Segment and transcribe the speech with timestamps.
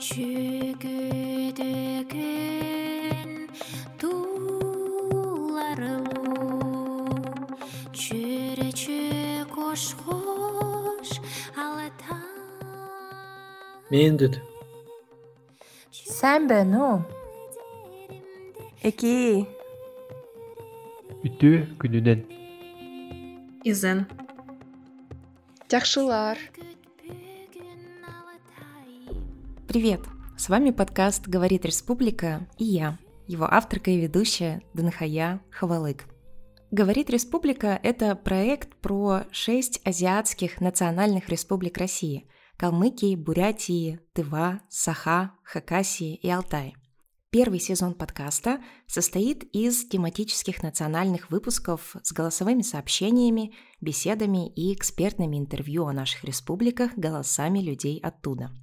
[0.00, 1.72] жүгіді
[2.08, 3.32] күн
[4.00, 5.20] туларылу.
[7.92, 11.10] Жүречі қош қош
[11.52, 12.24] алатан
[13.92, 14.40] мен деді.
[15.92, 16.88] Сән бәну
[18.80, 19.44] эки.
[21.28, 22.24] Үтү күнүнөн
[23.68, 23.98] изен
[25.68, 26.36] жакшылар
[29.70, 30.00] Привет!
[30.36, 32.98] С вами подкаст «Говорит Республика» и я,
[33.28, 36.06] его авторка и ведущая Данхая Хавалык.
[36.72, 46.16] «Говорит Республика»— это проект про шесть азиатских национальных республик России– Калмыкии, Бурятии, Тыва, Саха, Хакасии
[46.16, 46.74] и Алтай.
[47.30, 55.86] Первый сезон подкаста состоит из тематических национальных выпусков с голосовыми сообщениями, беседами и экспертными интервью
[55.86, 58.50] о наших республиках голосами людей оттуда–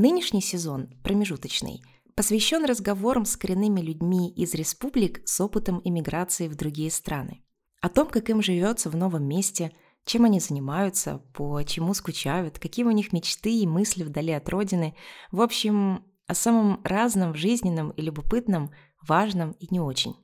[0.00, 1.82] Нынешний сезон, промежуточный,
[2.14, 7.42] посвящен разговорам с коренными людьми из республик с опытом иммиграции в другие страны.
[7.80, 9.72] О том, как им живется в новом месте,
[10.04, 14.94] чем они занимаются, по чему скучают, какие у них мечты и мысли вдали от родины.
[15.32, 18.70] В общем, о самом разном, жизненном и любопытном,
[19.02, 20.14] важном и не очень.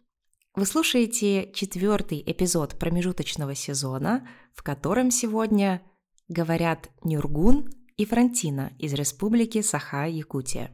[0.55, 5.83] Вы слушаете четвертый эпизод промежуточного сезона, в котором сегодня
[6.29, 10.71] говорят Нюргун и Франтина из республики Саха-Якутия.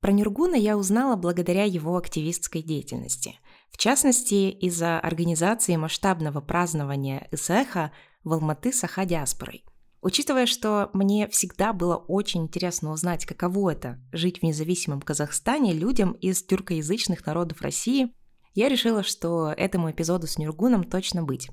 [0.00, 3.38] Про Нюргуна я узнала благодаря его активистской деятельности.
[3.70, 7.92] В частности, из-за организации масштабного празднования ИСЭХа
[8.24, 9.64] в Алматы Саха-диаспорой.
[10.02, 16.12] Учитывая, что мне всегда было очень интересно узнать, каково это– жить в независимом Казахстане людям
[16.12, 18.12] из тюркоязычных народов России,
[18.54, 21.48] я решила, что этому эпизоду с Нюргуном точно быть.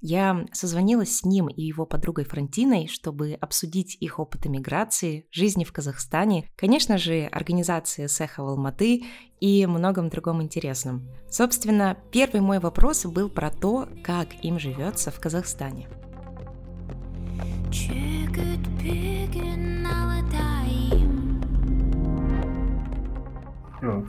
[0.00, 5.72] Я созвонилась с ним и его подругой Франтиной, чтобы обсудить их опыт эмиграции, жизни в
[5.72, 9.02] Казахстане, конечно же, организации Сеха в Алматы
[9.40, 11.08] и многом другом интересном.
[11.28, 15.88] Собственно, первый мой вопрос был про то, как им живется в Казахстане.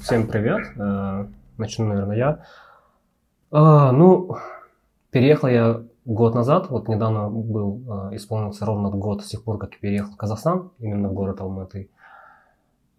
[0.02, 0.68] Всем привет.
[0.78, 2.46] Э, начну, наверное, я.
[3.52, 4.38] А, ну,
[5.12, 9.74] Переехал я год назад, вот недавно был, э, исполнился ровно год с тех пор, как
[9.74, 11.90] я переехал в Казахстан, именно в город Алматы.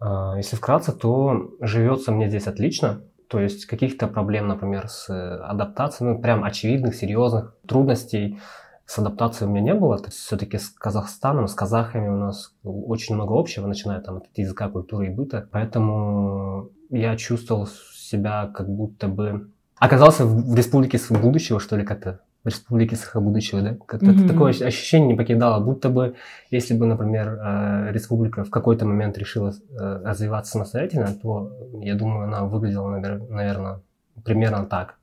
[0.01, 3.01] Э, если вкратце, то живется мне здесь отлично.
[3.27, 8.39] То есть каких-то проблем, например, с адаптацией, ну, прям очевидных, серьезных трудностей
[8.85, 9.97] с адаптацией у меня не было.
[9.97, 14.25] То есть все-таки с Казахстаном, с казахами у нас очень много общего, начиная там от
[14.35, 15.47] языка, культуры и быта.
[15.51, 19.49] Поэтому я чувствовал себя как будто бы
[19.81, 23.77] оказался в республике будущего, что ли, как-то в республике будущего, да?
[23.87, 24.27] Как-то mm-hmm.
[24.27, 26.15] такое ощущение не покидало, будто бы,
[26.51, 32.27] если бы, например, э, республика в какой-то момент решила э, развиваться самостоятельно, то, я думаю,
[32.27, 33.81] она выглядела, наверное,
[34.23, 34.99] примерно так.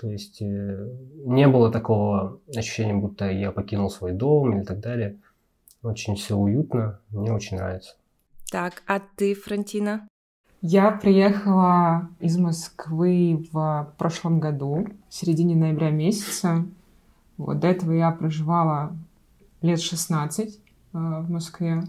[0.00, 0.88] То есть э,
[1.26, 5.18] не было такого ощущения, будто я покинул свой дом или так далее.
[5.82, 7.96] Очень все уютно, мне очень нравится.
[8.50, 10.08] Так, а ты, Франтина?
[10.62, 16.66] Я приехала из Москвы в прошлом году, в середине ноября месяца.
[17.38, 18.94] Вот, до этого я проживала
[19.62, 20.58] лет 16 э,
[20.92, 21.84] в Москве.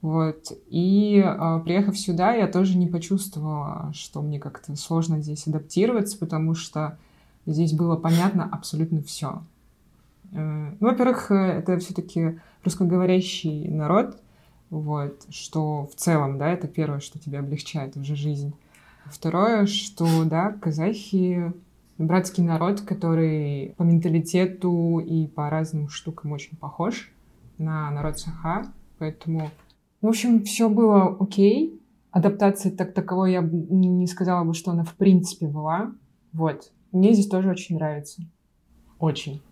[0.00, 0.50] Вот.
[0.68, 6.56] И э, приехав сюда, я тоже не почувствовала, что мне как-то сложно здесь адаптироваться, потому
[6.56, 6.98] что
[7.46, 9.44] здесь было понятно абсолютно все.
[10.32, 14.20] Э, ну, во-первых, э, это все-таки русскоговорящий народ,
[14.72, 18.54] вот, что в целом, да, это первое, что тебе облегчает уже жизнь.
[19.04, 21.52] Второе, что, да, казахи
[21.98, 27.12] братский народ, который по менталитету и по разным штукам очень похож
[27.58, 29.50] на народ Саха, поэтому,
[30.00, 31.78] в общем, все было окей.
[32.10, 35.92] Адаптация так таковой я не сказала бы, что она в принципе была.
[36.32, 36.72] Вот.
[36.92, 38.22] Мне здесь тоже очень нравится.
[38.98, 39.42] Очень.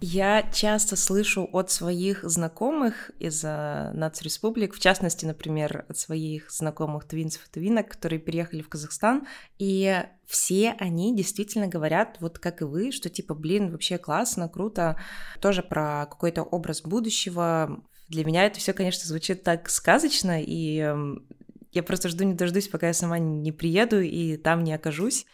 [0.00, 7.46] Я часто слышу от своих знакомых из нацреспублик, в частности, например, от своих знакомых твинцев
[7.46, 9.26] и твинок, которые переехали в Казахстан,
[9.58, 14.96] и все они действительно говорят, вот как и вы, что типа, блин, вообще классно, круто,
[15.40, 17.82] тоже про какой-то образ будущего.
[18.08, 21.26] Для меня это все, конечно, звучит так сказочно, и эм,
[21.72, 25.26] я просто жду не дождусь, пока я сама не приеду и там не окажусь.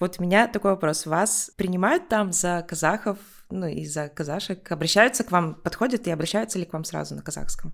[0.00, 1.06] Вот у меня такой вопрос.
[1.06, 3.18] Вас принимают там за казахов,
[3.52, 4.70] ну, и за казашек?
[4.72, 7.72] Обращаются к вам, подходят и обращаются ли к вам сразу на казахском?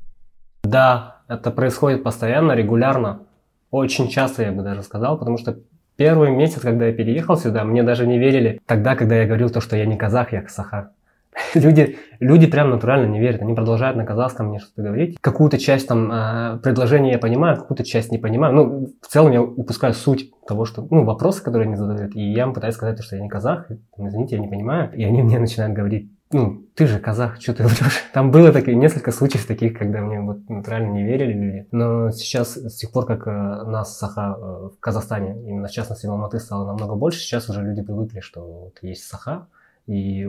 [0.62, 3.22] Да, это происходит постоянно, регулярно.
[3.70, 5.58] Очень часто, я бы даже сказал, потому что
[5.96, 9.60] первый месяц, когда я переехал сюда, мне даже не верили тогда, когда я говорил то,
[9.60, 10.92] что я не казах, я саха.
[11.54, 13.42] люди, люди прям натурально не верят.
[13.42, 15.18] Они продолжают на казахском мне что-то говорить.
[15.20, 18.54] Какую-то часть там э, предложения я понимаю, какую-то часть не понимаю.
[18.54, 22.14] Ну, в целом я упускаю суть того, что, ну, вопросы, которые они задают.
[22.14, 24.92] И я им пытаюсь сказать, что я не казах, извините, я не понимаю.
[24.94, 28.04] И они мне начинают говорить, ну, ты же казах, что ты врешь?
[28.12, 31.68] Там было такие, несколько случаев таких, когда мне вот натурально не верили люди.
[31.70, 36.06] Но сейчас, с тех пор, как э, нас саха э, в Казахстане, именно в частности
[36.06, 39.46] в Алматы, стало намного больше, сейчас уже люди привыкли, что вот есть саха,
[39.86, 40.28] и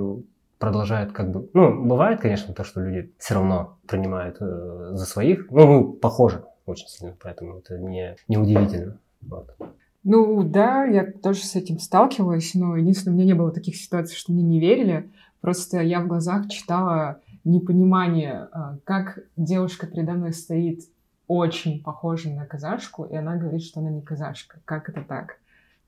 [0.60, 1.50] продолжают как бы...
[1.54, 5.50] Ну, бывает, конечно, то, что люди все равно принимают э, за своих.
[5.50, 9.00] Ну, мы похожи очень сильно, поэтому это не, не удивительно.
[9.22, 9.56] Вот.
[10.04, 14.16] Ну да, я тоже с этим сталкивалась, но единственное, у меня не было таких ситуаций,
[14.16, 15.10] что мне не верили.
[15.42, 20.82] Просто я в глазах читала непонимание, а, как девушка передо мной стоит
[21.28, 24.60] очень похожа на казашку, и она говорит, что она не казашка.
[24.66, 25.38] Как это так?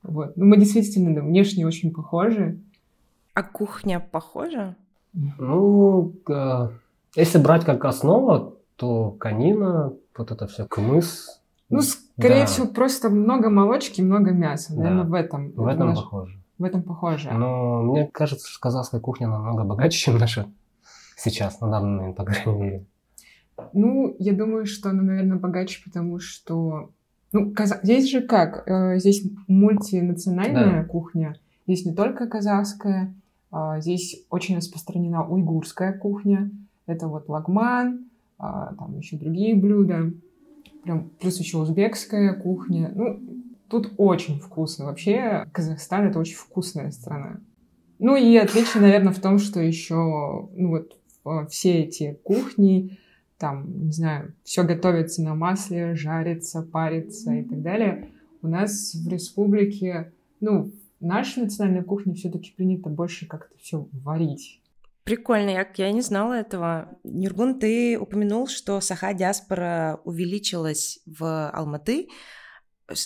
[0.04, 0.36] Вот.
[0.38, 2.60] Ну, мы действительно да, внешне очень похожи.
[3.34, 4.76] А кухня похожа?
[5.14, 6.14] Ну,
[7.16, 11.42] если брать как основу, то канина, вот это все кмыс.
[11.70, 12.46] Ну, скорее да.
[12.46, 14.76] всего, просто много молочки, много мяса.
[14.76, 15.10] Наверное, да.
[15.10, 15.52] в этом.
[15.52, 17.32] В этом похоже в этом похоже.
[17.32, 20.48] Но мне кажется, что казахская кухня намного богаче, чем наша
[21.18, 22.86] сейчас, на данный момент, по крайней мере.
[23.74, 26.92] Ну, я думаю, что она, наверное, богаче, потому что...
[27.32, 27.84] Ну, казах...
[27.84, 28.68] здесь же как?
[28.68, 30.88] Э, здесь мультинациональная да.
[30.88, 31.36] кухня.
[31.68, 33.14] Здесь не только казахская,
[33.80, 36.52] здесь очень распространена уйгурская кухня.
[36.86, 40.14] Это вот лагман, а, там еще другие блюда.
[40.84, 42.92] Прям плюс еще узбекская кухня.
[42.96, 43.20] Ну,
[43.72, 44.86] Тут очень вкусно.
[44.86, 47.40] Вообще, Казахстан— это очень вкусная страна.
[48.00, 50.98] Ну и отличие, наверное, в том, что еще, ну вот,
[51.50, 53.00] все эти кухни,
[53.38, 58.10] там, не знаю, все готовится на масле, жарится, парится и так далее.
[58.42, 60.12] У нас в республике,
[60.42, 64.62] ну, нашей национальной кухне все-таки принято больше как-то все варить.
[65.04, 66.98] Прикольно, я, я не знала этого.
[67.04, 72.08] Ниргун, ты упомянул, что саха-диаспора увеличилась в Алматы.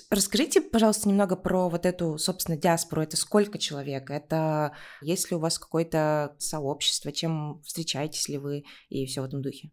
[0.09, 3.01] Расскажите, пожалуйста, немного про вот эту, собственно, диаспору.
[3.01, 4.09] Это сколько человек?
[4.09, 7.11] Это есть ли у вас какое-то сообщество?
[7.11, 9.71] Чем встречаетесь ли вы и все в этом духе?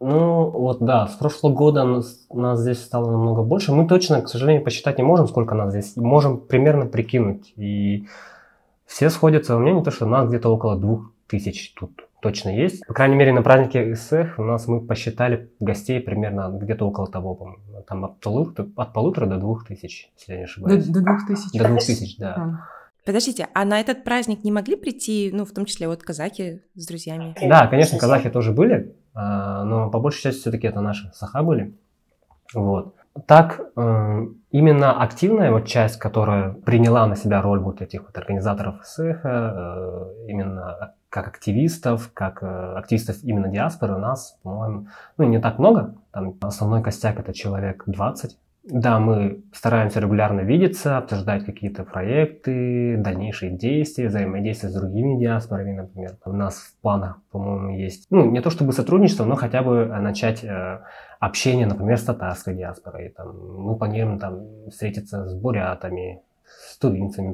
[0.00, 3.72] Ну, вот да, с прошлого года нас, нас здесь стало намного больше.
[3.72, 5.94] Мы точно, к сожалению, посчитать не можем, сколько нас здесь.
[5.96, 7.52] Можем примерно прикинуть.
[7.56, 8.06] И
[8.86, 11.92] все сходятся во мнении, то, что нас где-то около двух тысяч тут
[12.22, 12.86] точно есть.
[12.86, 17.34] По крайней мере, на празднике СФ у нас мы посчитали гостей примерно где-то около того,
[17.34, 17.62] по-моему.
[17.86, 20.86] Там от, полутора, от полутора до двух тысяч, если я не ошибаюсь.
[20.86, 21.58] До, до двух тысяч?
[21.58, 22.34] До двух тысяч, да.
[22.36, 22.79] А.
[23.04, 26.86] Подождите, а на этот праздник не могли прийти, ну, в том числе вот казахи с
[26.86, 27.34] друзьями?
[27.40, 31.74] Да, конечно, казахи тоже были, а, но по большей части все-таки это наши саха были.
[32.54, 32.94] Вот.
[33.26, 38.86] Так, э, именно активная вот часть, которая приняла на себя роль вот этих вот организаторов
[38.86, 44.86] СЭХа, э, именно как активистов, как э, активистов именно диаспоры у нас, по-моему,
[45.18, 45.96] ну не так много.
[46.12, 48.38] Там основной костяк это человек 20.
[48.62, 56.18] Да, мы стараемся регулярно видеться, обсуждать какие-то проекты, дальнейшие действия, взаимодействие с другими диаспорами, например.
[56.26, 60.44] У нас в планах, по-моему, есть, ну, не то чтобы сотрудничество, но хотя бы начать
[60.44, 60.80] э,
[61.20, 63.08] общение, например, с татарской диаспорой.
[63.16, 66.20] Там, мы планируем там встретиться с бурятами,
[66.58, 66.78] с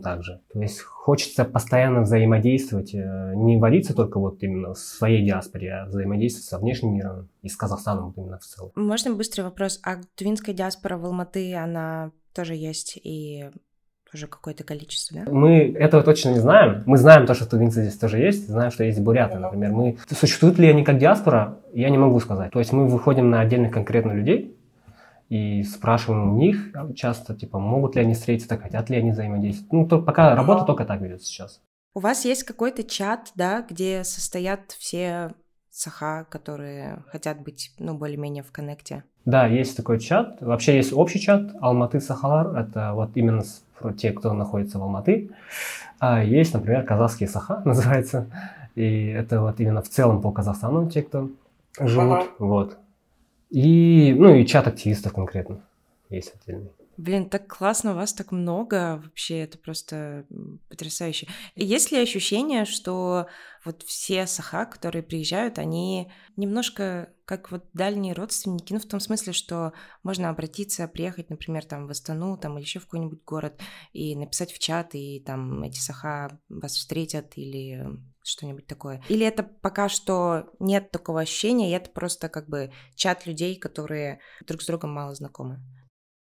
[0.02, 0.40] также.
[0.52, 5.86] То есть хочется постоянно взаимодействовать, э, не вариться только вот именно в своей диаспоре, а
[5.86, 8.72] взаимодействовать со внешним миром и с Казахстаном именно в целом.
[8.74, 9.80] Можно быстрый вопрос?
[9.84, 13.50] А тувинская диаспора в Алматы, она тоже есть и
[14.10, 15.30] тоже какое-то количество, да?
[15.30, 16.82] Мы этого точно не знаем.
[16.86, 19.72] Мы знаем то, что тувинцы здесь тоже есть, знаем, что есть буряты, например.
[19.72, 19.98] Мы...
[20.08, 22.52] Существуют ли они как диаспора, я не могу сказать.
[22.52, 24.55] То есть мы выходим на отдельных конкретно людей,
[25.28, 29.72] и спрашиваем у них часто, типа, могут ли они встретиться, хотят ли они взаимодействовать.
[29.72, 31.60] Ну, то, пока работа только так ведется сейчас.
[31.94, 35.32] У вас есть какой-то чат, да, где состоят все
[35.70, 39.04] саха, которые хотят быть, ну, более-менее в коннекте?
[39.24, 40.40] Да, есть такой чат.
[40.40, 42.56] Вообще есть общий чат Алматы Сахалар.
[42.56, 43.42] Это вот именно
[43.96, 45.30] те, кто находится в Алматы.
[45.98, 48.30] А есть, например, казахские саха называется.
[48.74, 51.30] И это вот именно в целом по Казахстану те, кто
[51.80, 52.18] живут.
[52.18, 52.26] Ага.
[52.38, 52.78] Вот.
[53.50, 55.62] И, ну, и чат активистов конкретно
[56.10, 56.70] есть отдельный.
[56.96, 60.26] Блин, так классно, вас так много, вообще это просто
[60.70, 61.28] потрясающе.
[61.54, 63.26] Есть ли ощущение, что
[63.64, 69.32] вот все саха, которые приезжают, они немножко как вот дальние родственники, ну в том смысле,
[69.32, 69.72] что
[70.04, 73.60] можно обратиться, приехать, например, там в Астану, там или еще в какой-нибудь город
[73.92, 77.84] и написать в чат, и там эти саха вас встретят или
[78.22, 79.02] что-нибудь такое?
[79.08, 84.20] Или это пока что нет такого ощущения, и это просто как бы чат людей, которые
[84.46, 85.60] друг с другом мало знакомы?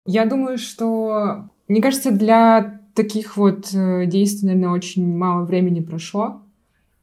[0.07, 6.41] Я думаю, что, мне кажется, для таких вот э, действий, наверное, очень мало времени прошло.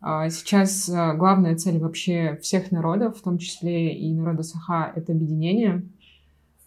[0.01, 5.13] А сейчас а, главная цель вообще всех народов, в том числе и народа Саха, это
[5.13, 5.83] объединение.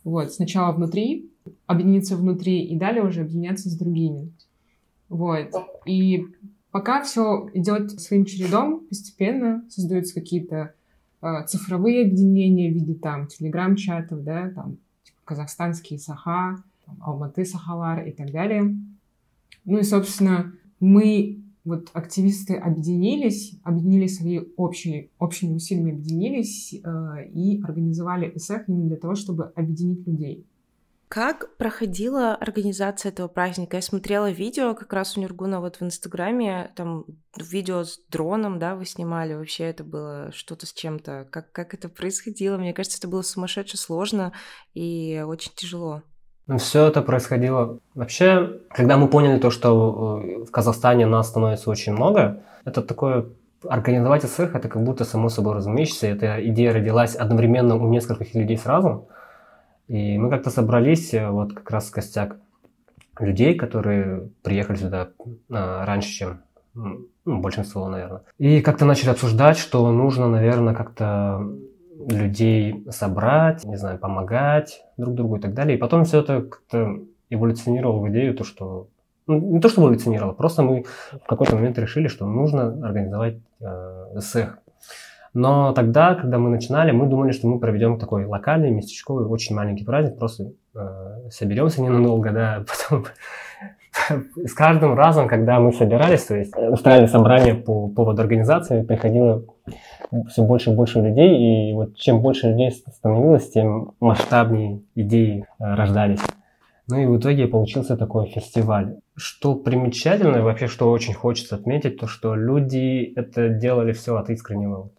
[0.03, 1.31] Вот, сначала внутри,
[1.65, 4.31] объединиться внутри, и далее уже объединяться с другими.
[5.09, 5.49] Вот.
[5.85, 6.25] И
[6.71, 10.73] пока все идет своим чередом, постепенно создаются какие-то
[11.21, 14.77] э, цифровые объединения в виде там телеграм-чатов, да, там
[15.27, 16.63] казахстанские Саха,
[17.01, 18.75] Алматы Сахалар и так далее.
[19.65, 27.61] Ну и, собственно, мы вот активисты объединились, объединили свои общие, общими усилиями объединились э, и
[27.61, 30.45] организовали СФ именно для того, чтобы объединить людей.
[31.09, 33.77] Как проходила организация этого праздника?
[33.77, 37.05] Я смотрела видео как раз у Нергуна вот в Инстаграме, там
[37.37, 41.27] видео с дроном, да, вы снимали, вообще это было что-то с чем-то.
[41.31, 42.57] Как, как это происходило?
[42.57, 44.33] Мне кажется, это было сумасшедше сложно
[44.73, 46.01] и очень тяжело.
[46.47, 51.69] Ну, Все это происходило вообще, когда мы поняли то, что э, в Казахстане нас становится
[51.69, 53.27] очень много, это такое
[53.63, 56.07] организовать СССР, это как будто само собой разумеющееся.
[56.07, 59.07] Эта идея родилась одновременно у нескольких людей сразу.
[59.87, 62.37] И мы как-то собрались, э, вот как раз костяк
[63.19, 65.09] людей, которые приехали сюда
[65.49, 66.41] а, раньше, чем
[66.73, 68.21] ну, большинство, наверное.
[68.37, 71.41] И как-то начали обсуждать, что нужно, наверное, как-то
[72.07, 75.77] людей собрать, не знаю, помогать друг другу и так далее.
[75.77, 78.87] И потом все это как-то эволюционировало в идею, то, что
[79.25, 84.19] ну, не то, что эволюционировало, просто мы в какой-то момент решили, что нужно организовать э,
[84.19, 84.59] СЭХ.
[85.37, 89.85] Но тогда, когда мы начинали, мы думали, что мы проведем такой локальный, местечковый, очень маленький
[89.85, 93.05] праздник, просто э, соберемся ненадолго, да, потом
[94.43, 99.43] с каждым разом, когда мы собирались, то есть устраивали собрание по поводу организации, приходило
[100.27, 105.75] все больше и больше людей, и вот чем больше людей становилось, тем масштабнее идеи э,
[105.75, 106.21] рождались.
[106.87, 108.95] Ну и в итоге получился такой фестиваль.
[109.15, 114.89] Что примечательно, вообще, что очень хочется отметить, то что люди это делали все от искреннего,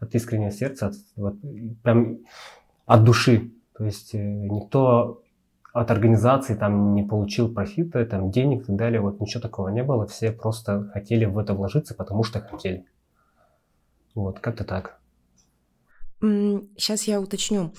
[0.00, 1.34] от искреннего сердца, от, вот,
[1.82, 2.18] прям
[2.86, 3.52] от души.
[3.76, 5.22] То есть э, никто
[5.72, 9.84] от организации там не получил профита, там денег и так далее, вот ничего такого не
[9.84, 12.86] было, все просто хотели в это вложиться, потому что хотели.
[14.14, 14.98] Вот, как-то так.
[16.20, 17.72] Сейчас я уточню.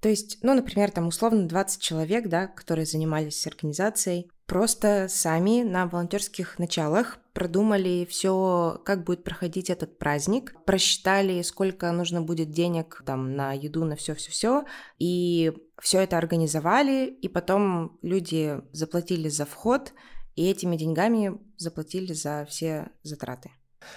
[0.00, 5.86] То есть, ну, например, там условно 20 человек, да, которые занимались организацией, просто сами на
[5.86, 13.36] волонтерских началах продумали все, как будет проходить этот праздник, просчитали, сколько нужно будет денег там
[13.36, 14.64] на еду, на все, все, все,
[14.98, 19.92] и все это организовали, и потом люди заплатили за вход,
[20.34, 23.52] и этими деньгами заплатили за все затраты.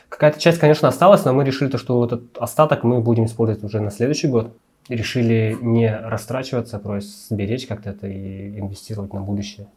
[0.07, 3.79] Какая-то часть, конечно, осталась, но мы решили, то, что этот остаток мы будем использовать уже
[3.79, 4.55] на следующий год.
[4.87, 9.67] Решили не растрачиваться, то есть сберечь как-то это и инвестировать на будущее.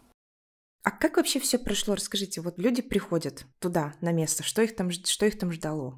[0.87, 1.97] А как вообще все прошло?
[1.97, 5.97] Расскажите, вот люди приходят туда, на место, что их там, что их там ждало?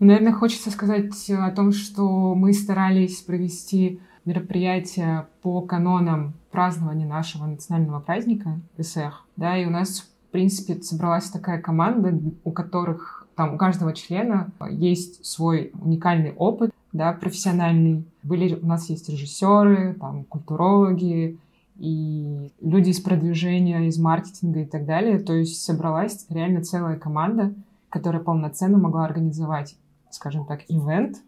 [0.00, 7.46] Ну, наверное, хочется сказать о том, что мы старались провести мероприятие по канонам празднования нашего
[7.46, 12.14] национального праздника ИСЭХ, да, и у нас, в принципе, собралась такая команда,
[12.44, 18.04] у которых там у каждого члена есть свой уникальный опыт, да, профессиональный.
[18.22, 21.38] Были, у нас есть режиссеры, там, культурологи,
[21.76, 25.18] и люди из продвижения, из маркетинга и так далее.
[25.18, 27.54] То есть собралась реально целая команда,
[27.88, 29.76] которая полноценно могла организовать,
[30.10, 31.18] скажем так, ивент.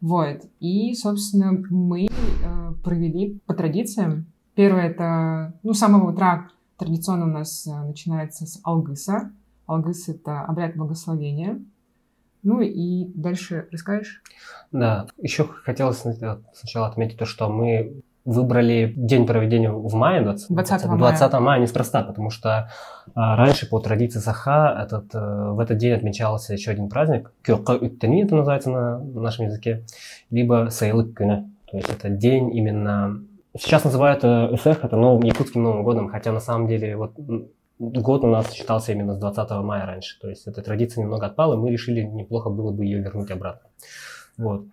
[0.00, 0.42] Вот.
[0.60, 4.26] И, собственно, мы э, провели по традициям.
[4.54, 9.32] Первое это, ну, с самого утра традиционно у нас э, начинается с Алгыса.
[9.66, 11.60] Алгыс— это обряд благословения.
[12.42, 14.22] Ну и дальше расскажешь?
[14.70, 16.04] Да, еще хотелось
[16.54, 20.98] сначала отметить то, что мы выбрали день проведения в мае, 20, 20 мая.
[20.98, 22.70] 20 мая неспроста, потому что
[23.14, 28.24] а, раньше по традиции Саха этот, а, в этот день отмечался еще один праздник, Уттани
[28.24, 29.84] это называется на, на нашем языке,
[30.30, 33.22] либо Сайлык Кюне, то есть это день именно...
[33.58, 37.14] Сейчас называют э, СФ это новым, якутским Новым годом, хотя на самом деле вот
[37.78, 40.18] год у нас считался именно с 20 мая раньше.
[40.20, 43.68] То есть эта традиция немного отпала, и мы решили, неплохо было бы ее вернуть обратно.
[44.36, 44.66] Вот.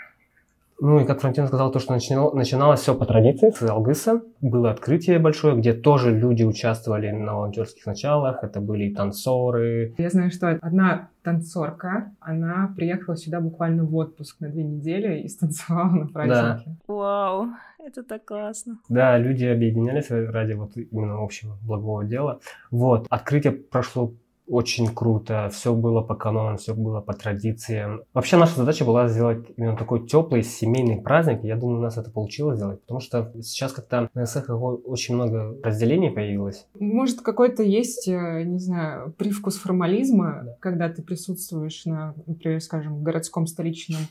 [0.79, 4.22] Ну и как Франтин сказал, то, что начинал, начиналось все по традиции с Алгыса.
[4.41, 8.44] Было открытие большое, где тоже люди участвовали на волонтерских началах.
[8.44, 9.96] Это были танцоры.
[9.98, 15.27] Я знаю, что одна танцорка, она приехала сюда буквально в отпуск на две недели и
[15.29, 16.77] станцевала на празднике.
[16.88, 16.94] Да.
[16.94, 17.48] Вау,
[17.79, 18.79] это так классно.
[18.89, 22.39] Да, люди объединялись ради вот именно общего благого дела.
[22.70, 24.13] Вот, открытие прошло
[24.48, 28.04] очень круто, все было по канонам, все было по традициям.
[28.14, 31.44] Вообще наша задача была сделать именно такой теплый семейный праздник.
[31.44, 35.58] Я думаю, у нас это получилось сделать, потому что сейчас как-то на СХ очень много
[35.64, 36.68] разделений появилось.
[36.80, 40.56] Может, какой-то есть, э, не знаю, привкус формализма, да.
[40.60, 44.02] когда ты присутствуешь на, например, скажем, городском столичном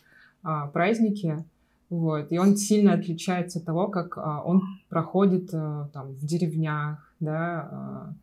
[0.43, 1.45] а, празднике,
[1.91, 7.12] вот, и он сильно отличается от того, как а, он проходит а, там в деревнях,
[7.21, 8.14] да, а,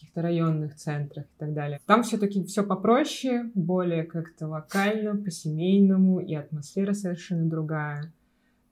[0.00, 1.80] каких-то районных центрах и так далее.
[1.86, 8.12] Там все-таки все попроще, более как-то локально, по-семейному, и атмосфера совершенно другая.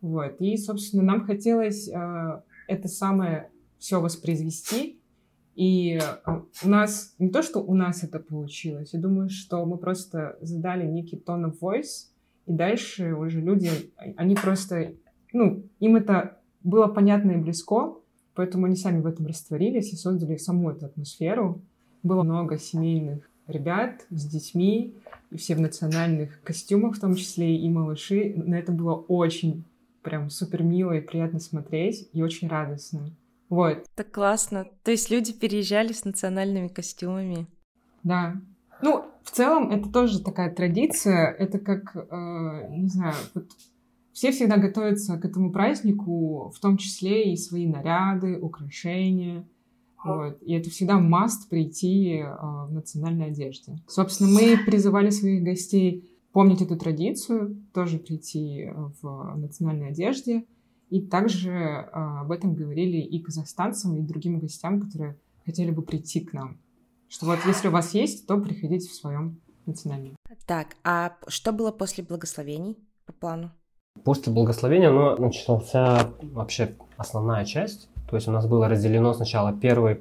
[0.01, 0.37] Вот.
[0.41, 5.01] И, собственно, нам хотелось э, это самое все воспроизвести.
[5.55, 9.77] И э, у нас, не то, что у нас это получилось, я думаю, что мы
[9.77, 12.09] просто задали некий тон of voice,
[12.47, 13.71] и дальше уже люди,
[14.17, 14.95] они просто,
[15.33, 17.99] ну, им это было понятно и близко,
[18.39, 21.61] Поэтому они сами в этом растворились и создали саму эту атмосферу.
[22.05, 24.95] Было много семейных ребят с детьми,
[25.33, 28.35] и все в национальных костюмах в том числе, и малыши.
[28.37, 29.65] На это было очень
[30.03, 33.11] прям супер мило и приятно смотреть, и очень радостно.
[33.49, 33.85] Вот.
[33.97, 34.69] Так классно.
[34.85, 37.49] То есть люди переезжали с национальными костюмами.
[38.05, 38.37] Да.
[38.83, 41.33] Ну, в целом, это тоже такая традиция.
[41.33, 43.49] Это как, э, не знаю, вот
[44.19, 49.49] все всегда готовятся к этому празднику, в том числе и свои наряды, украшения.
[50.05, 50.43] Вот.
[50.43, 53.77] И это всегда маст прийти э, в национальной одежде.
[53.87, 58.69] Собственно, мы призывали своих гостей помнить эту традицию, тоже прийти
[59.01, 60.45] в национальной одежде.
[60.91, 66.23] И также э, об этом говорили и казахстанцам, и другим гостям, которые хотели бы прийти
[66.23, 66.59] к нам.
[67.09, 70.17] Что вот если у вас есть, то приходите в своем национальном.
[70.45, 73.53] Так, а что было после благословений по плану?
[74.05, 77.89] После благословения ну, начался вообще основная часть.
[78.09, 80.01] То есть у нас было разделено сначала первый,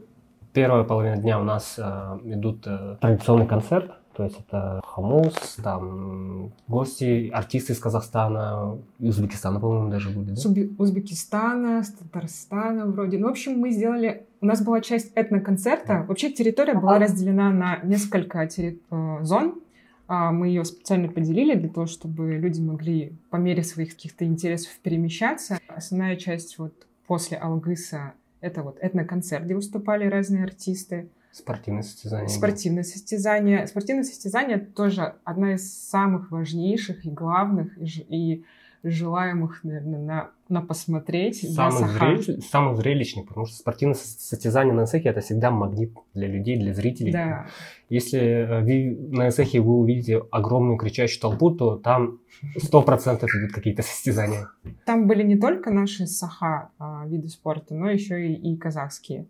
[0.54, 6.52] первая половина дня у нас э, идут э, традиционный концерт, то есть это хамус, там
[6.68, 10.36] гости, артисты из Казахстана, Узбекистана, по-моему, даже были, да?
[10.36, 13.20] С Узбекистана, с Татарстана вроде.
[13.20, 14.26] Ну, в общем, мы сделали...
[14.42, 16.04] У нас была часть этноконцерта.
[16.08, 18.82] Вообще территория была разделена на несколько терри...
[18.90, 19.62] Э, зон.
[20.08, 24.72] А, мы ее специально поделили для того, чтобы люди могли по мере своих каких-то интересов
[24.82, 25.60] перемещаться.
[25.68, 31.10] Основная часть вот после Алгыса— это вот этноконцерт, где выступали разные артисты.
[31.32, 32.28] Спортивные состязания.
[32.28, 33.66] Спортивные состязания.
[33.68, 38.44] Спортивные состязания тоже одна из самых важнейших и главных, и
[38.84, 41.54] желаемых, наверное, на, на посмотреть.
[41.54, 46.58] Самых, зрелищ, самых зрелищных, потому что спортивное состязание на СЭХе это всегда магнит для людей,
[46.58, 47.12] для зрителей.
[47.12, 47.48] Да.
[47.90, 52.20] Если э, вы, на СЭХе вы увидите огромную кричащую толпу, то там
[52.58, 54.50] сто процентов идут какие-то состязания.
[54.86, 59.28] Там были не только наши саха а, виды спорта, но еще и, и казахские.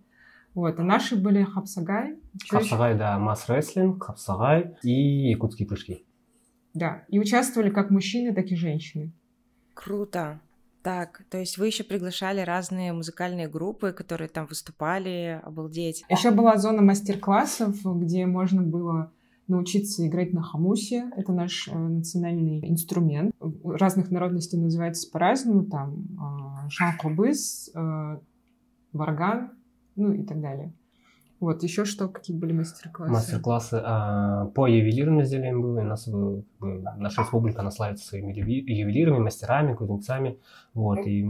[0.53, 2.15] Вот, а наши были хапсагай.
[2.49, 6.03] Хапсагай, да, масс-рестлинг, хапсагай и якутские прыжки.
[6.73, 9.12] Да, и участвовали как мужчины, так и женщины.
[9.77, 10.39] Круто.
[10.81, 16.03] Так, то есть вы еще приглашали разные музыкальные группы, которые там выступали, обалдеть.
[16.09, 19.11] Еще была зона мастер-классов, где можно было
[19.47, 21.11] научиться играть на хамусе.
[21.15, 23.33] Это наш э, национальный инструмент.
[23.63, 25.65] Разных народностей называется по-разному.
[25.65, 26.05] Там
[26.65, 28.17] э, шанкобыс, э,
[28.93, 29.51] варган,
[29.95, 30.73] ну и так далее.
[31.39, 33.13] Вот, еще что, какие были мастер-классы?
[33.13, 35.82] Мастер-классы а, по ювелирным изделиям были.
[35.82, 40.39] У нас был, наша республика она славится своими ювелирами, мастерами, кузнецами.
[40.73, 41.23] Вот, и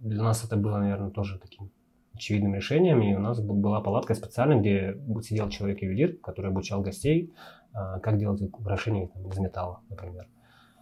[0.00, 1.70] для нас это было, наверное, тоже таким
[2.14, 3.02] очевидным решением.
[3.02, 7.34] И у нас была палатка специальная, где сидел человек-ювелир, который обучал гостей,
[7.74, 10.26] а, как делать украшения там, из металла, например.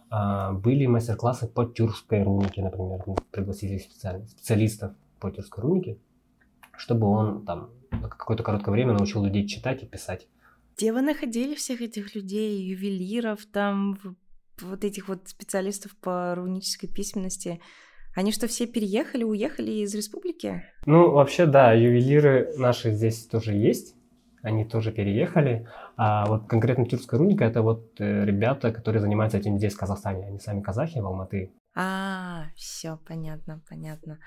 [0.09, 3.03] А, были мастер-классы по тюркской рунике, например.
[3.05, 5.97] Мы пригласили специалистов по тюркской рунике,
[6.77, 10.27] чтобы он там какое-то короткое время научил людей читать и писать.
[10.77, 13.97] Где вы находили всех этих людей, ювелиров, там,
[14.61, 17.59] вот этих вот специалистов по рунической письменности?
[18.15, 20.63] Они что, все переехали, уехали из республики?
[20.85, 23.95] Ну, вообще, да, ювелиры наши здесь тоже есть.
[24.41, 25.67] Они тоже переехали.
[25.97, 30.25] А вот конкретно тюркская руника это вот э, ребята, которые занимаются этим здесь, в Казахстане.
[30.25, 31.51] Они сами казахи в Алматы.
[31.73, 34.19] А, все, понятно, понятно.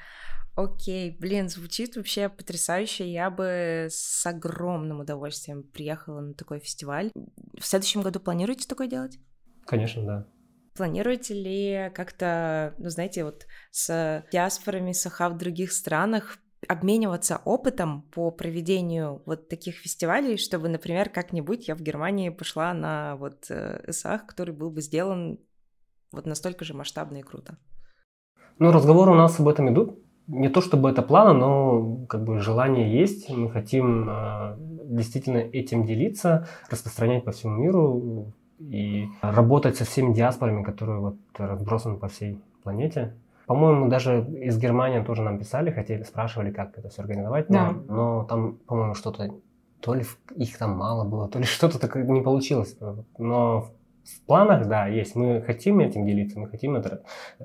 [0.57, 3.11] Окей, блин, звучит вообще потрясающе.
[3.11, 7.11] Я бы с огромным удовольствием приехала на такой фестиваль.
[7.59, 9.19] В следующем году планируете такое делать?
[9.67, 10.27] Конечно, да.
[10.75, 18.31] Планируете ли как-то, ну, знаете, вот с диаспорами Саха в других странах обмениваться опытом по
[18.31, 24.27] проведению вот таких фестивалей, чтобы, например, как-нибудь я в Германии пошла на вот э, САХ,
[24.27, 25.39] который был бы сделан
[26.15, 27.57] вот настолько же масштабно и круто?
[28.59, 29.99] Ну, разговоры у нас об этом идут.
[30.27, 33.29] не то чтобы это планы, но как бы желание есть.
[33.29, 40.63] Мы хотим э, действительно этим делиться, распространять по всему миру и работать со всеми диаспорами,
[40.63, 43.15] которые вот разбросаны по всей планете.
[43.47, 47.75] По-моему, даже из Германии тоже нам писали, хотели, спрашивали, как это все организовать, но, Да.
[47.89, 49.35] но там, по-моему, что-то,
[49.81, 50.05] то ли
[50.37, 52.79] их там мало было, то ли что-то такое не получилось.
[53.19, 53.67] Но
[54.05, 55.15] в планах, да, есть.
[55.17, 57.03] Мы хотим этим делиться, мы хотим это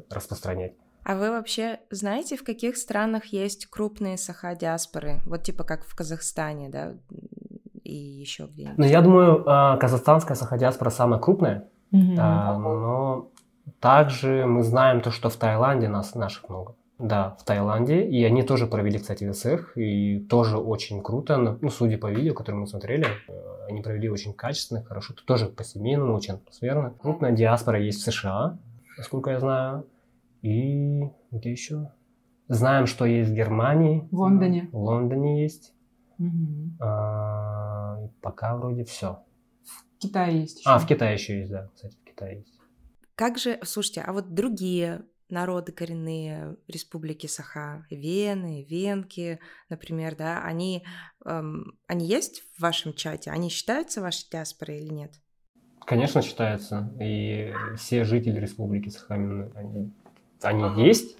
[0.10, 0.74] распространять.
[1.04, 5.22] А вы вообще знаете, в каких странах есть крупные саха-диаспоры?
[5.26, 6.94] Вот типа как в Казахстане, да,
[7.84, 8.78] и еще где-нибудь?
[8.78, 11.70] Ну, я думаю, а, казахстанская саха-диаспора самая крупная,
[12.18, 13.32] а, но
[13.80, 16.76] также мы знаем то, что в Таиланде нас, наших много.
[17.00, 21.98] Да, в Таиланде, и они тоже провели, кстати, ВСХ, и тоже очень круто, ну, судя
[21.98, 26.94] по видео, которые мы смотрели, э, они провели очень качественно, хорошо, тоже по-семейному, очень атмосферно.
[27.00, 28.60] Крупная диаспора есть в США,
[28.98, 29.88] насколько я знаю,
[30.42, 31.94] и где еще?
[32.50, 34.06] Знаем, что есть в Германии.
[34.12, 34.68] В Лондоне.
[34.74, 35.74] В Лондоне есть.
[36.18, 36.78] Мгм.
[36.82, 39.24] А, пока вроде все.
[39.64, 40.70] В Китае есть еще.
[40.70, 42.60] А, в Китае еще есть, да, кстати, в Китае есть.
[43.16, 49.40] Как же, слушайте, а вот другие народы коренные республики Саха, Вены, Венки,
[49.70, 50.84] например, да, они,
[51.26, 53.32] эм, они есть в вашем чате?
[53.32, 55.12] Они считаются вашей диаспорой или нет?
[55.86, 56.94] Конечно, считается.
[57.00, 59.92] И все жители Республики Сахалин, они,
[60.42, 61.18] они есть.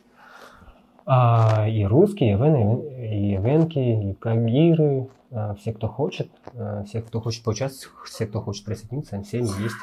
[1.06, 7.02] А, и русские, и вены, и венки, и кагиры, а, все, кто хочет, а, все,
[7.02, 9.76] кто хочет поучаствовать, все, кто хочет присоединиться, все они есть.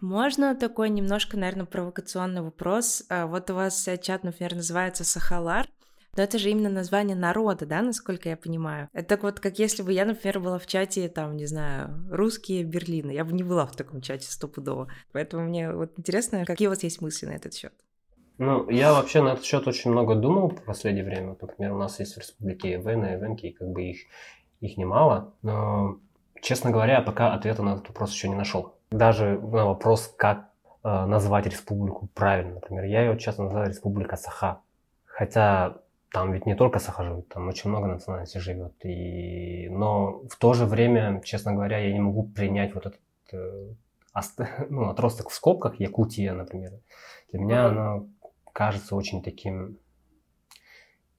[0.00, 3.04] Можно такой немножко, наверное, провокационный вопрос?
[3.08, 5.66] А, Вот у вас э, чат, например, называется Сахалар,
[6.16, 8.88] но это же именно название народа, да, насколько я понимаю?
[8.92, 12.64] Это так вот, как если бы я, например, была в чате, там, не знаю, русские
[12.64, 13.10] Берлина.
[13.10, 14.88] Я бы не была в таком чате стопудово.
[15.12, 17.72] Поэтому мне вот интересно, какие у вас есть мысли на этот счет?
[18.38, 21.36] Ну, я вообще на этот счет очень много думал в последнее время.
[21.40, 23.98] Например, у нас есть в республике и Венки, и как бы их,
[24.60, 25.34] их немало.
[25.42, 25.98] Но,
[26.40, 28.77] честно говоря, пока ответа на этот вопрос еще не нашел.
[28.90, 30.50] Даже на вопрос, как
[30.82, 34.60] э, назвать республику правильно, например, я ее часто называю республика Саха.
[35.04, 35.76] Хотя
[36.10, 38.72] там ведь не только Саха живет, там очень много национальностей живет.
[38.84, 39.68] И...
[39.70, 43.00] Но в то же время, честно говоря, я не могу принять вот этот
[43.32, 43.66] э,
[44.14, 46.72] ост- ну, отросток в скобках, Якутия, например.
[47.30, 48.06] Для меня оно
[48.54, 49.76] кажется очень таким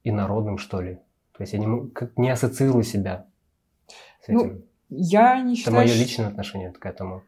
[0.03, 0.95] инородным, что ли.
[1.34, 3.27] То есть я не, как не ассоциирую себя
[4.23, 4.63] с Ну, этим.
[4.89, 7.21] Я не Это считаю, мое что- личное отношение к этому.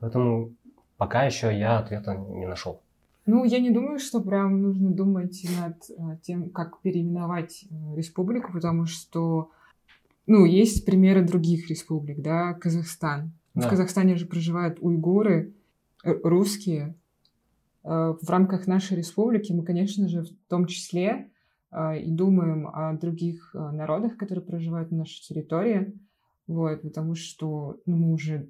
[0.00, 0.52] Поэтому
[0.96, 2.80] пока еще я ответа не нашел.
[3.26, 8.54] Ну, я не думаю, что прям нужно думать над э, тем, как переименовать э, республику,
[8.54, 9.50] потому что,
[10.26, 13.32] ну, есть примеры других республик, да, Казахстан.
[13.54, 13.68] В Да.
[13.68, 15.52] Казахстане же проживают уйгуры,
[16.02, 16.94] русские.
[17.84, 21.28] Э, В рамках нашей республики мы, конечно же, в том числе
[22.00, 25.92] и думаем о других народах, которые проживают на нашей территории,
[26.46, 28.48] вот, потому что ну, мы уже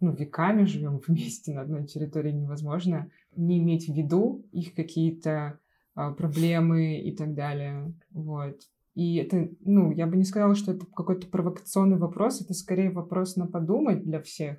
[0.00, 5.58] ну, веками живем вместе на одной территории, невозможно не иметь в виду их какие-то
[5.94, 7.94] а, проблемы и так далее.
[8.10, 8.56] Вот.
[8.94, 13.36] И это, ну, я бы не сказала, что это какой-то провокационный вопрос, это скорее вопрос
[13.36, 14.58] на подумать для всех.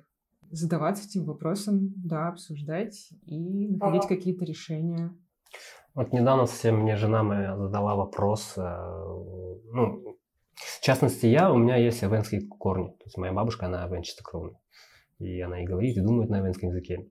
[0.50, 5.14] Задаваться этим вопросом, да, обсуждать и находить какие-то решения.
[5.94, 10.18] Вот недавно совсем мне жена моя задала вопрос, э, ну,
[10.54, 12.88] в частности, я, у меня есть эвенские корни.
[12.88, 14.58] То есть моя бабушка, она эвен чистокровная.
[15.18, 17.06] И она и говорит, и думает на эвенском языке.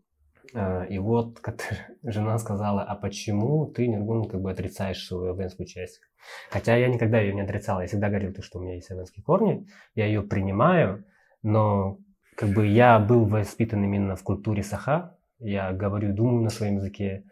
[0.53, 1.61] Э, И вот как
[2.03, 6.01] жена сказала, а почему ты, Нергун, как бы отрицаешь свою эвенскую часть?
[6.49, 9.23] Хотя я никогда ее не отрицал, я всегда говорил, то, что у меня есть эвенские
[9.23, 11.03] корни, я ее принимаю,
[11.41, 11.97] но
[12.35, 17.23] как бы я был воспитан именно в культуре саха, я говорю, думаю на своем языке,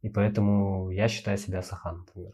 [0.00, 2.32] и поэтому я считаю себя саха, например.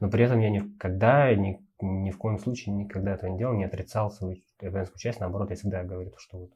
[0.00, 3.64] Но при этом я никогда, ни, ни в коем случае никогда этого не делал, не
[3.64, 5.20] отрицал свою эвенскую часть.
[5.20, 6.50] Наоборот, я всегда говорю, что вот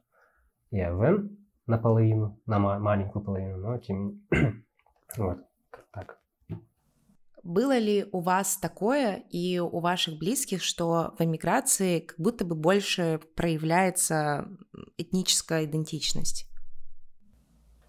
[0.71, 4.21] я эвен наполовину, на ма- маленькую половину, но тем
[5.17, 5.39] вот,
[5.91, 6.19] так.
[7.43, 12.55] Было ли у вас такое и у ваших близких, что в эмиграции как будто бы
[12.55, 14.49] больше проявляется
[14.97, 16.49] этническая идентичность?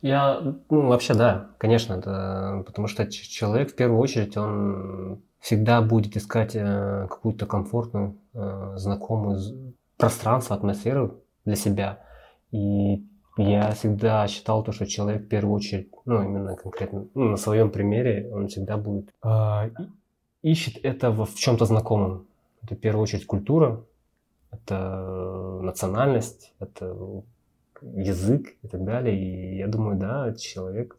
[0.00, 6.16] Я, ну, вообще, да, конечно, это, потому что человек в первую очередь, он всегда будет
[6.16, 12.04] искать э, какую-то комфортную, э, знакомую пространство, атмосферу для себя.
[12.50, 13.04] И
[13.36, 17.70] я всегда считал то, что человек в первую очередь, ну, именно конкретно, ну, на своем
[17.70, 22.26] примере, он всегда будет и- ищет это в, в чем-то знакомом.
[22.62, 23.84] Это в первую очередь культура,
[24.50, 26.96] это национальность, это
[27.82, 29.16] язык и так далее.
[29.16, 30.96] И я думаю, да, человек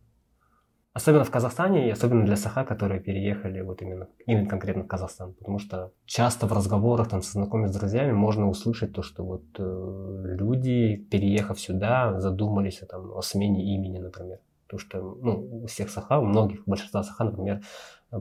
[1.00, 5.34] Особенно в Казахстане, и особенно для саха, которые переехали вот именно, именно конкретно в Казахстан.
[5.34, 9.44] Потому что часто в разговорах там, со знакомыми с друзьями можно услышать то, что вот
[9.58, 14.40] э, люди, переехав сюда, задумались там, о смене имени, например.
[14.68, 17.62] Потому что ну, у всех саха, у многих, у большинства саха, например,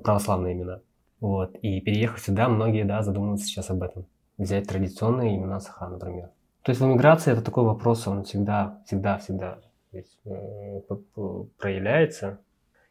[0.05, 0.81] православные имена.
[1.19, 1.57] Вот.
[1.57, 4.07] И переехав сюда, многие, да, задумываются сейчас об этом.
[4.37, 6.31] Взять традиционные имена саха, например.
[6.63, 9.59] То есть в эмиграции это такой вопрос, он всегда, всегда, всегда
[9.91, 10.81] здесь, э,
[11.59, 12.39] проявляется.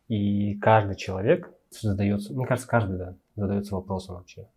[0.07, 4.47] И каждый человек задается, мне кажется, каждый, да, задается вопросом вообще.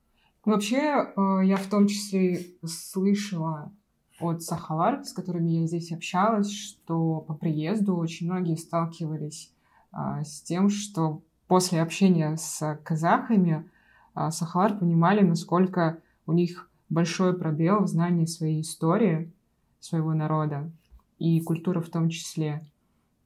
[0.45, 3.73] Вообще, э, я в том числе слышала
[4.21, 9.53] от сахалар, с которыми я здесь общалась, что по приезду очень многие сталкивались
[9.93, 13.69] а, с тем, что после общения с казахами
[14.15, 19.33] а, сахалар понимали, насколько у них большой пробел в знании своей истории,
[19.81, 20.71] своего народа
[21.19, 22.67] и культуры в том числе.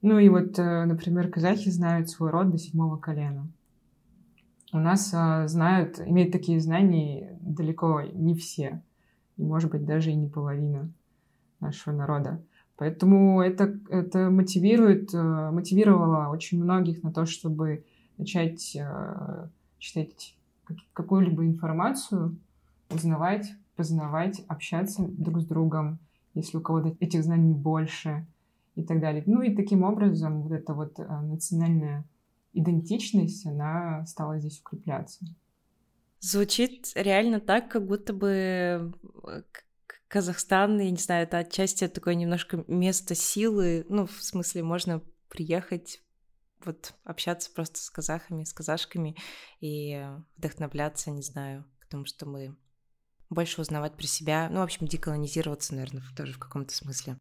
[0.06, 3.48] Ну и вот, э, например, казахи знают свой род до седьмого колена.
[4.70, 8.82] У нас а, знают, имеют такие знания далеко не все
[9.38, 10.90] и, может быть, даже и не половина
[11.58, 12.42] нашего народа.
[12.76, 17.86] Поэтому это, это мотивирует, э, мотивировало очень многих на то, чтобы
[18.18, 20.36] начать э, читать
[20.92, 22.36] какую-либо информацию,
[22.90, 25.98] узнавать, познавать, общаться друг с другом,
[26.34, 28.26] если у кого-то этих знаний больше
[28.74, 29.22] и так далее.
[29.26, 32.04] Ну и таким образом вот эта вот э, национальная
[32.52, 35.24] идентичность, она стала здесь укрепляться.
[36.20, 38.92] Звучит реально так, как будто бы
[39.26, 39.42] э,
[40.08, 46.00] Казахстан, я не знаю, это отчасти такое немножко место силы, ну, в смысле, можно приехать,
[46.64, 49.16] вот общаться просто с казахами, с казашками
[49.60, 50.06] и
[50.36, 52.56] вдохновляться, не знаю, к тому, что мы
[53.28, 57.18] больше узнавать про себя, ну, в общем, деколонизироваться, наверное, тоже в каком-то смысле.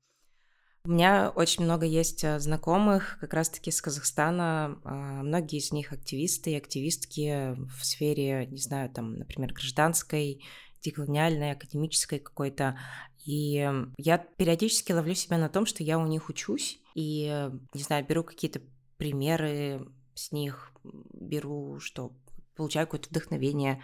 [0.86, 4.82] У меня очень много есть э, знакомых как раз-таки с Казахстана.
[4.84, 10.44] А, многие из них активисты и активистки в сфере, не знаю, там, например, гражданской,
[10.82, 12.78] деколониальной, академической какой-то.
[13.24, 13.66] И
[13.98, 18.26] я периодически ловлю себя на том, что я у них учусь и, не знаю, беру
[18.26, 18.62] какие-то
[18.98, 22.12] примеры с них, беру, что
[22.58, 23.82] получаю какое-то вдохновение.